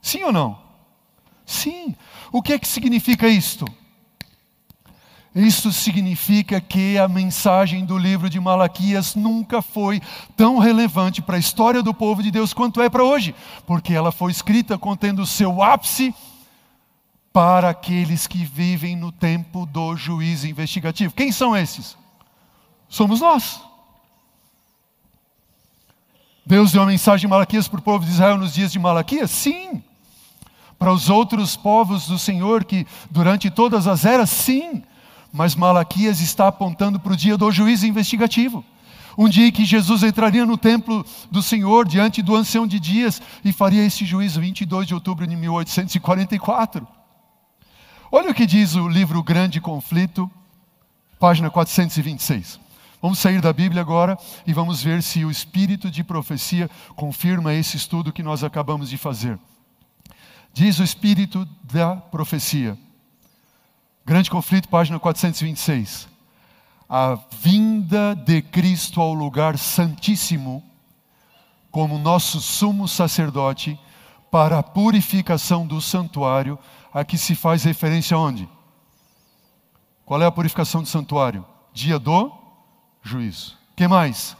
[0.01, 0.59] Sim ou não?
[1.45, 1.95] Sim.
[2.35, 3.65] O que é que significa isto?
[5.33, 10.01] Isso significa que a mensagem do livro de Malaquias nunca foi
[10.35, 13.33] tão relevante para a história do povo de Deus quanto é para hoje,
[13.65, 16.13] porque ela foi escrita contendo o seu ápice
[17.31, 21.13] para aqueles que vivem no tempo do juízo investigativo.
[21.13, 21.97] Quem são esses?
[22.89, 23.61] Somos nós.
[26.45, 29.31] Deus deu a mensagem de Malaquias para o povo de Israel nos dias de Malaquias?
[29.31, 29.81] Sim.
[30.77, 34.29] Para os outros povos do Senhor que durante todas as eras?
[34.29, 34.83] Sim
[35.35, 38.63] mas Malaquias está apontando para o dia do juízo investigativo.
[39.17, 43.21] Um dia em que Jesus entraria no templo do Senhor diante do ancião de dias
[43.43, 46.87] e faria esse juízo, 22 de outubro de 1844.
[48.09, 50.31] Olha o que diz o livro Grande Conflito,
[51.19, 52.57] página 426.
[53.01, 54.17] Vamos sair da Bíblia agora
[54.47, 58.97] e vamos ver se o espírito de profecia confirma esse estudo que nós acabamos de
[58.97, 59.37] fazer.
[60.55, 62.77] Diz o espírito da profecia:
[64.05, 66.07] Grande conflito, página 426.
[66.87, 70.63] A vinda de Cristo ao lugar santíssimo,
[71.69, 73.77] como nosso sumo sacerdote,
[74.31, 76.57] para a purificação do santuário,
[76.93, 78.47] a que se faz referência onde?
[80.05, 81.45] Qual é a purificação do santuário?
[81.73, 82.31] Dia do
[83.03, 83.57] juízo.
[83.75, 84.37] que mais?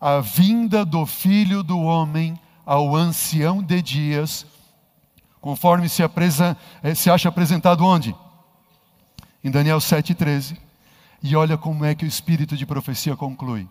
[0.00, 4.46] A vinda do Filho do Homem ao ancião de dias,
[5.42, 8.16] conforme se, apresa, eh, se acha apresentado onde?
[9.42, 10.56] em Daniel 7,13.
[11.22, 13.68] E olha como é que o espírito de profecia conclui.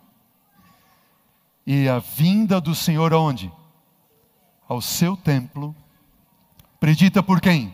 [1.66, 3.52] E a vinda do Senhor aonde?
[4.68, 5.76] Ao seu templo,
[6.80, 7.74] predita por quem?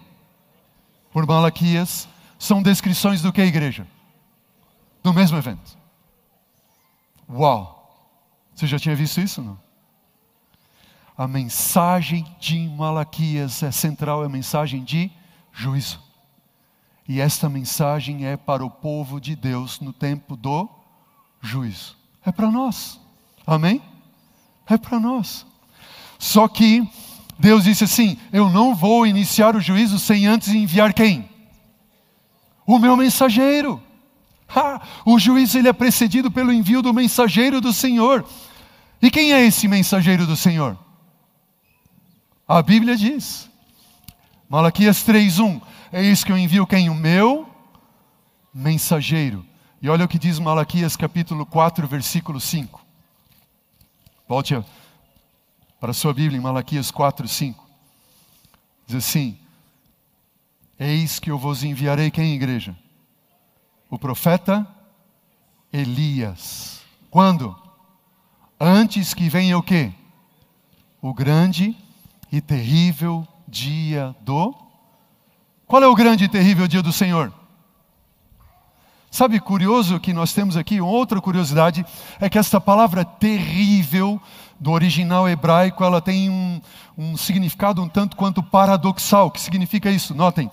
[1.11, 2.07] Por Malaquias,
[2.39, 3.87] são descrições do que, igreja?
[5.03, 5.77] Do mesmo evento.
[7.29, 7.75] Uau!
[8.55, 9.41] Você já tinha visto isso?
[9.41, 9.59] Não?
[11.17, 15.09] A mensagem de Malaquias é central, é a mensagem de
[15.51, 15.99] juízo.
[17.07, 20.69] E esta mensagem é para o povo de Deus no tempo do
[21.41, 21.97] juízo.
[22.23, 22.99] É para nós.
[23.47, 23.81] Amém?
[24.69, 25.43] É para nós.
[26.19, 26.87] Só que
[27.39, 31.27] Deus disse assim: Eu não vou iniciar o juízo sem antes enviar quem?
[32.63, 33.81] O meu mensageiro.
[34.47, 38.23] Ah, o juízo ele é precedido pelo envio do mensageiro do Senhor.
[39.01, 40.77] E quem é esse mensageiro do Senhor?
[42.47, 43.49] A Bíblia diz.
[44.47, 45.61] Malaquias 3:1.
[45.91, 46.89] É isso que eu envio quem?
[46.89, 47.45] O meu
[48.53, 49.45] mensageiro.
[49.81, 52.81] E olha o que diz Malaquias capítulo 4, versículo 5.
[54.27, 54.63] Volte
[55.79, 57.67] para a sua Bíblia em Malaquias 4, 5.
[58.87, 59.37] Diz assim:
[60.79, 62.77] Eis que eu vos enviarei quem, igreja?
[63.89, 64.65] O profeta
[65.71, 66.81] Elias.
[67.11, 67.55] Quando?
[68.57, 69.91] Antes que venha o quê?
[71.01, 71.77] O grande
[72.31, 74.53] e terrível dia do.
[75.65, 77.33] Qual é o grande e terrível dia do Senhor?
[79.09, 81.85] Sabe, curioso que nós temos aqui, outra curiosidade,
[82.19, 84.21] é que esta palavra terrível,
[84.59, 86.61] do original hebraico, ela tem um,
[86.97, 89.27] um significado um tanto quanto paradoxal.
[89.27, 90.15] O que significa isso?
[90.15, 90.49] Notem,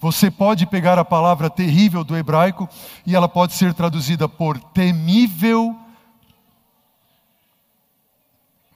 [0.00, 2.68] você pode pegar a palavra terrível do hebraico
[3.04, 5.76] e ela pode ser traduzida por temível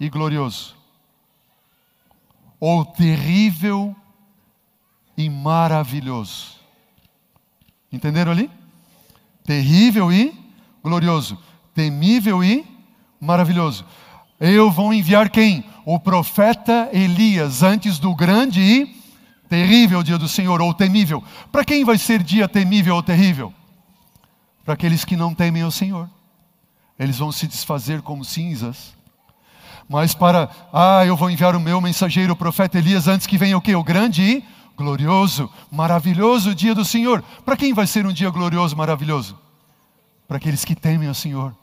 [0.01, 0.75] e glorioso,
[2.63, 3.93] ou terrível
[5.17, 6.53] e maravilhoso.
[7.91, 8.49] Entenderam ali?
[9.45, 10.33] terrível e
[10.83, 11.39] glorioso,
[11.75, 12.65] temível e
[13.21, 13.85] maravilhoso.
[14.39, 15.65] Eu vou enviar quem?
[15.85, 19.03] O profeta Elias, antes do grande e
[19.49, 21.23] terrível dia do Senhor, ou temível.
[21.51, 23.53] Para quem vai ser dia temível ou terrível?
[24.65, 26.09] Para aqueles que não temem o Senhor.
[26.99, 28.95] Eles vão se desfazer como cinzas.
[29.89, 33.57] Mas para, ah, eu vou enviar o meu mensageiro, o profeta Elias, antes que venha
[33.57, 33.75] o quê?
[33.75, 34.45] O grande e
[34.77, 37.23] glorioso, maravilhoso dia do Senhor.
[37.45, 39.39] Para quem vai ser um dia glorioso, maravilhoso?
[40.27, 41.55] Para aqueles que temem ao Senhor.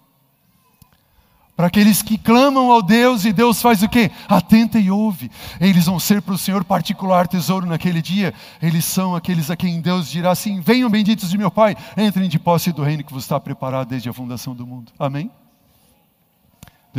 [1.55, 4.09] Para aqueles que clamam ao Deus e Deus faz o quê?
[4.29, 5.29] Atenta e ouve.
[5.59, 8.33] Eles vão ser para o Senhor particular tesouro naquele dia.
[8.61, 12.39] Eles são aqueles a quem Deus dirá assim: Venham benditos de meu Pai, entrem de
[12.39, 14.93] posse do reino que vos está preparado desde a fundação do mundo.
[14.97, 15.29] Amém?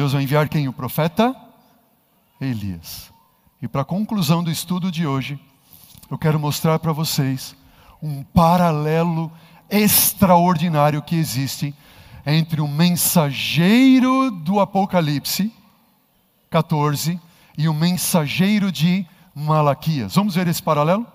[0.01, 0.67] Deus vai enviar quem?
[0.67, 1.37] O profeta
[2.41, 3.13] Elias.
[3.61, 5.39] E para a conclusão do estudo de hoje,
[6.11, 7.55] eu quero mostrar para vocês
[8.03, 9.31] um paralelo
[9.69, 11.75] extraordinário que existe
[12.25, 15.53] entre o mensageiro do Apocalipse
[16.49, 17.21] 14
[17.59, 20.15] e o mensageiro de Malaquias.
[20.15, 21.07] Vamos ver esse paralelo?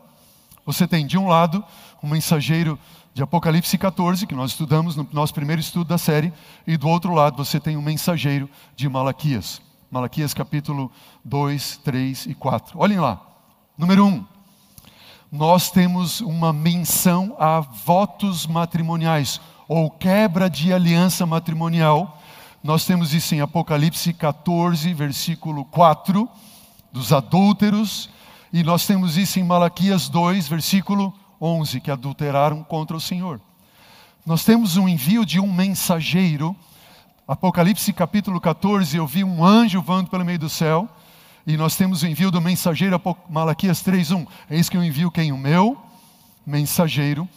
[0.63, 1.65] Você tem de um lado
[2.03, 2.77] o mensageiro
[3.15, 6.33] de Apocalipse 14, que nós estudamos no nosso primeiro estudo da série,
[6.67, 9.61] e do outro lado você tem o mensageiro de Malaquias.
[9.89, 10.91] Malaquias capítulo
[11.23, 12.77] 2, 3 e 4.
[12.77, 13.21] Olhem lá.
[13.77, 14.25] Número 1
[15.31, 22.21] nós temos uma menção a votos matrimoniais ou quebra de aliança matrimonial.
[22.63, 26.29] Nós temos isso em Apocalipse 14, versículo 4,
[26.91, 28.09] dos adúlteros,
[28.53, 33.39] e nós temos isso em Malaquias 2, versículo 11, que adulteraram contra o Senhor.
[34.25, 36.55] Nós temos um envio de um mensageiro.
[37.27, 40.89] Apocalipse capítulo 14, eu vi um anjo voando pelo meio do céu
[41.47, 44.27] e nós temos o envio do mensageiro, Malaquias 3.1.
[44.49, 45.31] Eis que eu envio quem?
[45.31, 45.77] O meu
[46.45, 47.29] mensageiro.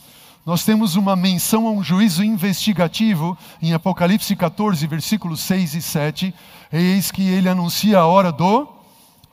[0.46, 6.34] Nós temos uma menção a um juízo investigativo em Apocalipse 14, versículos 6 e 7.
[6.72, 8.66] Eis que ele anuncia a hora do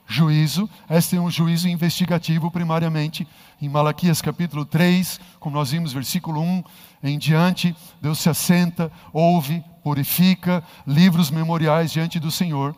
[0.05, 0.69] juízo.
[0.89, 3.25] Este é um juízo investigativo, primariamente.
[3.61, 6.63] Em Malaquias capítulo 3, como nós vimos, versículo 1
[7.03, 12.75] em diante, Deus se assenta, ouve, purifica, livros memoriais diante do Senhor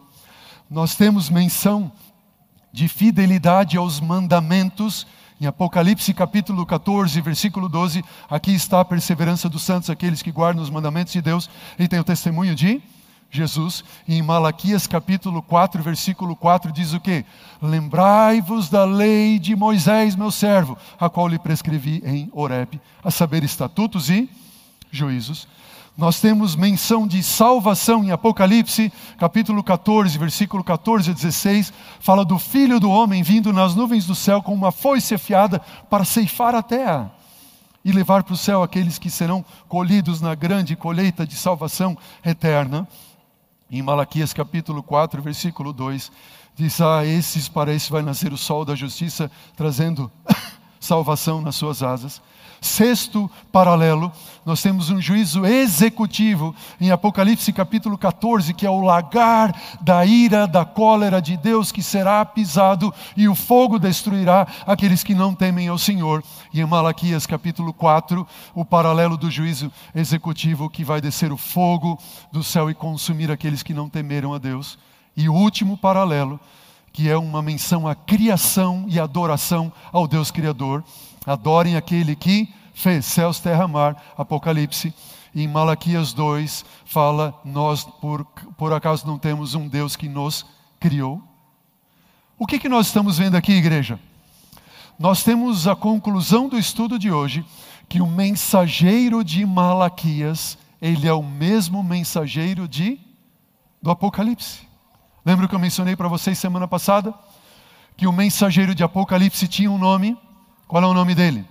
[0.69, 1.91] nós temos menção
[2.71, 5.07] de fidelidade aos mandamentos.
[5.39, 10.63] Em Apocalipse capítulo 14, versículo 12, aqui está a perseverança dos santos, aqueles que guardam
[10.63, 12.81] os mandamentos de Deus, e tem o testemunho de
[13.29, 13.83] Jesus.
[14.07, 17.25] Em Malaquias capítulo 4, versículo 4, diz o quê?
[17.61, 23.43] Lembrai-vos da lei de Moisés, meu servo, a qual lhe prescrevi em Horeb, a saber,
[23.43, 24.29] estatutos e
[24.91, 25.47] juízos
[25.97, 32.37] nós temos menção de salvação em Apocalipse, capítulo 14, versículo 14 a 16, fala do
[32.37, 35.59] filho do homem vindo nas nuvens do céu com uma foice afiada
[35.89, 37.11] para ceifar a terra
[37.83, 42.87] e levar para o céu aqueles que serão colhidos na grande colheita de salvação eterna.
[43.69, 46.09] Em Malaquias capítulo 4, versículo 2,
[46.55, 50.09] diz: Ah, esses para esses vai nascer o sol da justiça, trazendo
[50.79, 52.21] salvação nas suas asas.
[52.59, 54.11] Sexto paralelo,
[54.45, 60.47] nós temos um juízo executivo em Apocalipse capítulo 14, que é o lagar da ira,
[60.47, 65.67] da cólera de Deus que será pisado e o fogo destruirá aqueles que não temem
[65.67, 66.23] ao Senhor.
[66.51, 68.25] E em Malaquias capítulo 4,
[68.55, 71.99] o paralelo do juízo executivo que vai descer o fogo
[72.31, 74.79] do céu e consumir aqueles que não temeram a Deus.
[75.15, 76.39] E o último paralelo,
[76.97, 80.83] que é uma menção à criação e adoração ao Deus Criador
[81.27, 84.91] Adorem aquele que fez céus, terra, mar, Apocalipse.
[85.35, 88.25] Em Malaquias 2 fala: Nós por,
[88.57, 90.43] por acaso não temos um Deus que nos
[90.79, 91.21] criou?
[92.35, 93.99] O que, que nós estamos vendo aqui, igreja?
[94.97, 97.45] Nós temos a conclusão do estudo de hoje
[97.87, 102.99] que o mensageiro de Malaquias, ele é o mesmo mensageiro de
[103.83, 104.66] do Apocalipse.
[105.27, 107.13] Lembra que eu mencionei para vocês semana passada
[107.97, 110.17] que o mensageiro de Apocalipse tinha um nome?
[110.65, 111.45] Qual é o nome dele?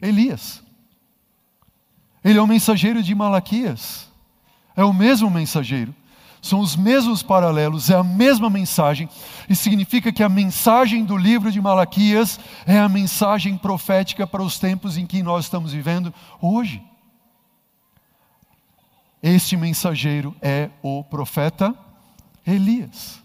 [0.00, 0.62] Elias.
[2.24, 4.08] Ele é o mensageiro de Malaquias.
[4.74, 5.94] É o mesmo mensageiro.
[6.40, 9.06] São os mesmos paralelos, é a mesma mensagem.
[9.46, 14.58] E significa que a mensagem do livro de Malaquias é a mensagem profética para os
[14.58, 16.82] tempos em que nós estamos vivendo hoje.
[19.26, 21.74] Este mensageiro é o profeta
[22.46, 23.22] Elias.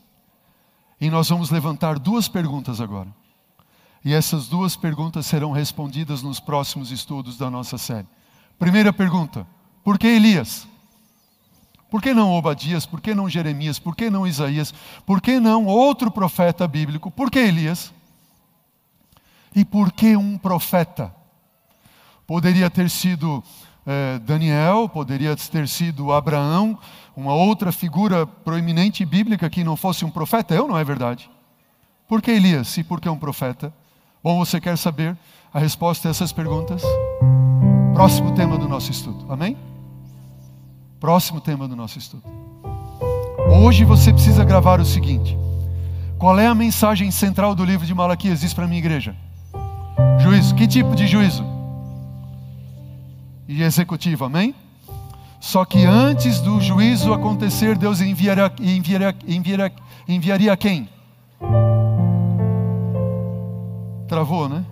[1.02, 3.14] E nós vamos levantar duas perguntas agora.
[4.06, 8.08] E essas duas perguntas serão respondidas nos próximos estudos da nossa série.
[8.58, 9.46] Primeira pergunta:
[9.84, 10.66] por que Elias?
[11.92, 12.86] Por que não Obadias?
[12.86, 13.78] Por que não Jeremias?
[13.78, 14.74] Por que não Isaías?
[15.06, 17.12] Por que não outro profeta bíblico?
[17.12, 17.92] Por que Elias?
[19.54, 21.14] E por que um profeta?
[22.26, 23.44] Poderia ter sido
[23.92, 26.78] eh, Daniel, poderia ter sido Abraão,
[27.16, 30.54] uma outra figura proeminente bíblica que não fosse um profeta?
[30.54, 31.28] Eu não é verdade.
[32.08, 33.74] Por que Elias e por que um profeta?
[34.24, 35.18] Bom, você quer saber
[35.52, 36.84] a resposta a essas perguntas?
[37.96, 39.58] Próximo tema do nosso estudo, amém?
[41.00, 42.24] Próximo tema do nosso estudo.
[43.50, 45.36] Hoje você precisa gravar o seguinte:
[46.20, 48.42] qual é a mensagem central do livro de Malaquias?
[48.42, 49.16] Diz para minha igreja:
[50.20, 50.54] juízo.
[50.54, 51.59] Que tipo de juízo?
[53.50, 54.54] E executivo, amém?
[55.40, 59.74] Só que antes do juízo acontecer, Deus enviaria, enviaria, enviaria,
[60.08, 60.88] enviaria quem?
[64.08, 64.64] Travou, né?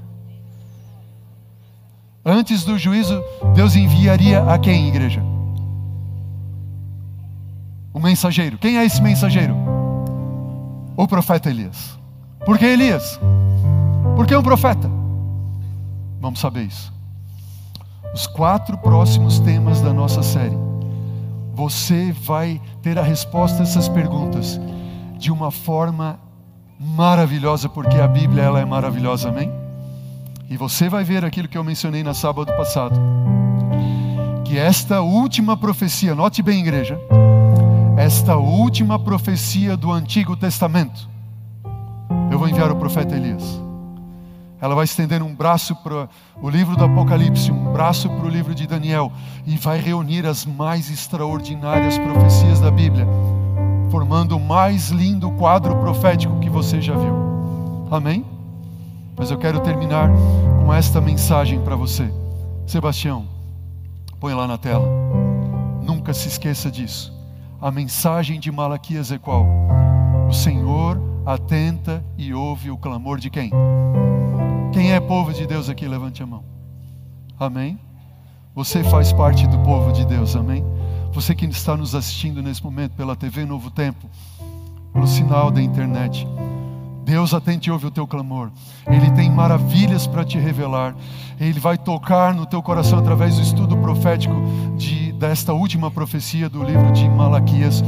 [2.24, 3.20] Antes do juízo,
[3.56, 5.24] Deus enviaria a quem, igreja?
[7.92, 8.60] O mensageiro.
[8.60, 9.56] Quem é esse mensageiro?
[10.96, 11.98] O profeta Elias.
[12.46, 13.20] Por que Elias?
[14.16, 14.88] Por que um profeta?
[16.22, 16.96] Vamos saber isso.
[18.18, 20.58] Os quatro próximos temas da nossa série.
[21.54, 24.60] Você vai ter a resposta a essas perguntas
[25.20, 26.20] de uma forma
[26.80, 29.52] maravilhosa, porque a Bíblia ela é maravilhosa, amém?
[30.50, 33.00] E você vai ver aquilo que eu mencionei na sábado passado.
[34.44, 37.00] Que esta última profecia, note bem, igreja,
[37.98, 41.08] esta última profecia do Antigo Testamento,
[42.32, 43.67] eu vou enviar o profeta Elias.
[44.60, 46.10] Ela vai estender um braço para
[46.42, 49.12] o livro do Apocalipse, um braço para o livro de Daniel,
[49.46, 53.08] e vai reunir as mais extraordinárias profecias da Bíblia
[53.90, 57.88] formando o mais lindo quadro profético que você já viu.
[57.90, 58.26] Amém?
[59.16, 60.10] Mas eu quero terminar
[60.64, 62.12] com esta mensagem para você.
[62.66, 63.28] Sebastião,
[64.20, 64.88] põe lá na tela.
[65.82, 67.14] Nunca se esqueça disso.
[67.62, 69.46] A mensagem de Malaquias é qual?
[70.30, 73.52] O Senhor atenta e ouve o clamor de quem?
[74.72, 75.86] Quem é povo de Deus aqui?
[75.86, 76.42] Levante a mão.
[77.38, 77.78] Amém?
[78.56, 80.64] Você faz parte do povo de Deus, amém?
[81.12, 84.10] Você que está nos assistindo nesse momento pela TV Novo Tempo,
[84.94, 86.26] pelo sinal da internet.
[87.04, 88.50] Deus atente e ouve o teu clamor.
[88.86, 90.96] Ele tem maravilhas para te revelar.
[91.40, 94.34] Ele vai tocar no teu coração através do estudo profético
[94.78, 97.84] de, desta última profecia do livro de Malaquias,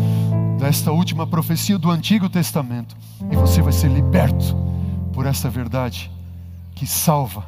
[0.60, 2.95] desta última profecia do Antigo Testamento.
[3.32, 4.55] E você vai ser liberto
[5.14, 6.12] por esta verdade
[6.76, 7.45] que salva.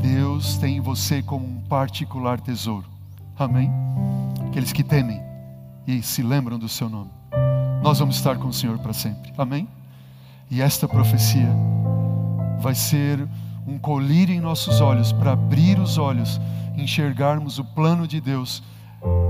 [0.00, 2.86] Deus tem você como um particular tesouro.
[3.38, 3.70] Amém?
[4.48, 5.20] Aqueles que temem
[5.86, 7.10] e se lembram do seu nome.
[7.82, 9.32] Nós vamos estar com o Senhor para sempre.
[9.36, 9.68] Amém?
[10.50, 11.48] E esta profecia
[12.60, 13.28] vai ser
[13.66, 16.40] um colírio em nossos olhos para abrir os olhos,
[16.76, 18.62] enxergarmos o plano de Deus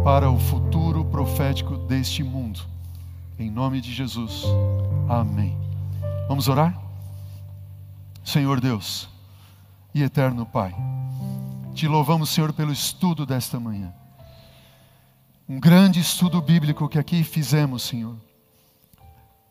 [0.04, 2.60] para o futuro profético deste mundo.
[3.38, 4.44] Em nome de Jesus.
[5.08, 5.56] Amém.
[6.28, 6.80] Vamos orar?
[8.24, 9.08] Senhor Deus
[9.94, 10.74] e eterno Pai.
[11.74, 13.92] Te louvamos, Senhor, pelo estudo desta manhã.
[15.48, 18.16] Um grande estudo bíblico que aqui fizemos, Senhor.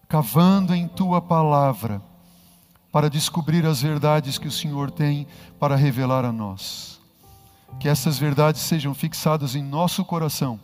[0.07, 2.01] Cavando em tua palavra
[2.91, 5.28] para descobrir as verdades que o Senhor tem
[5.59, 7.01] para revelar a nós.
[7.80, 10.59] Que essas verdades sejam fixadas em nosso coração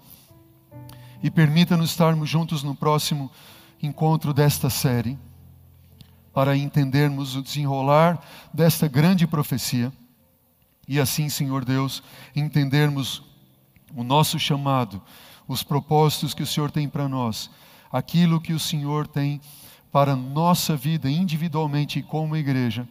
[1.21, 3.31] e permita-nos estarmos juntos no próximo
[3.81, 5.17] encontro desta série,
[6.33, 8.19] para entendermos o desenrolar
[8.53, 9.91] desta grande profecia
[10.87, 12.01] e assim, Senhor Deus,
[12.35, 13.21] entendermos
[13.93, 15.01] o nosso chamado,
[15.47, 17.49] os propósitos que o Senhor tem para nós,
[17.91, 19.41] aquilo que o Senhor tem
[19.91, 22.87] para nossa vida individualmente e como igreja.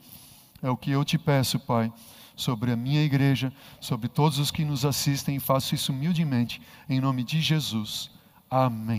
[0.62, 1.91] É o que eu te peço, Pai,
[2.37, 7.01] sobre a minha igreja, sobre todos os que nos assistem, e faço isso humildemente, em
[7.01, 8.11] nome de Jesus.
[8.49, 8.95] Amém.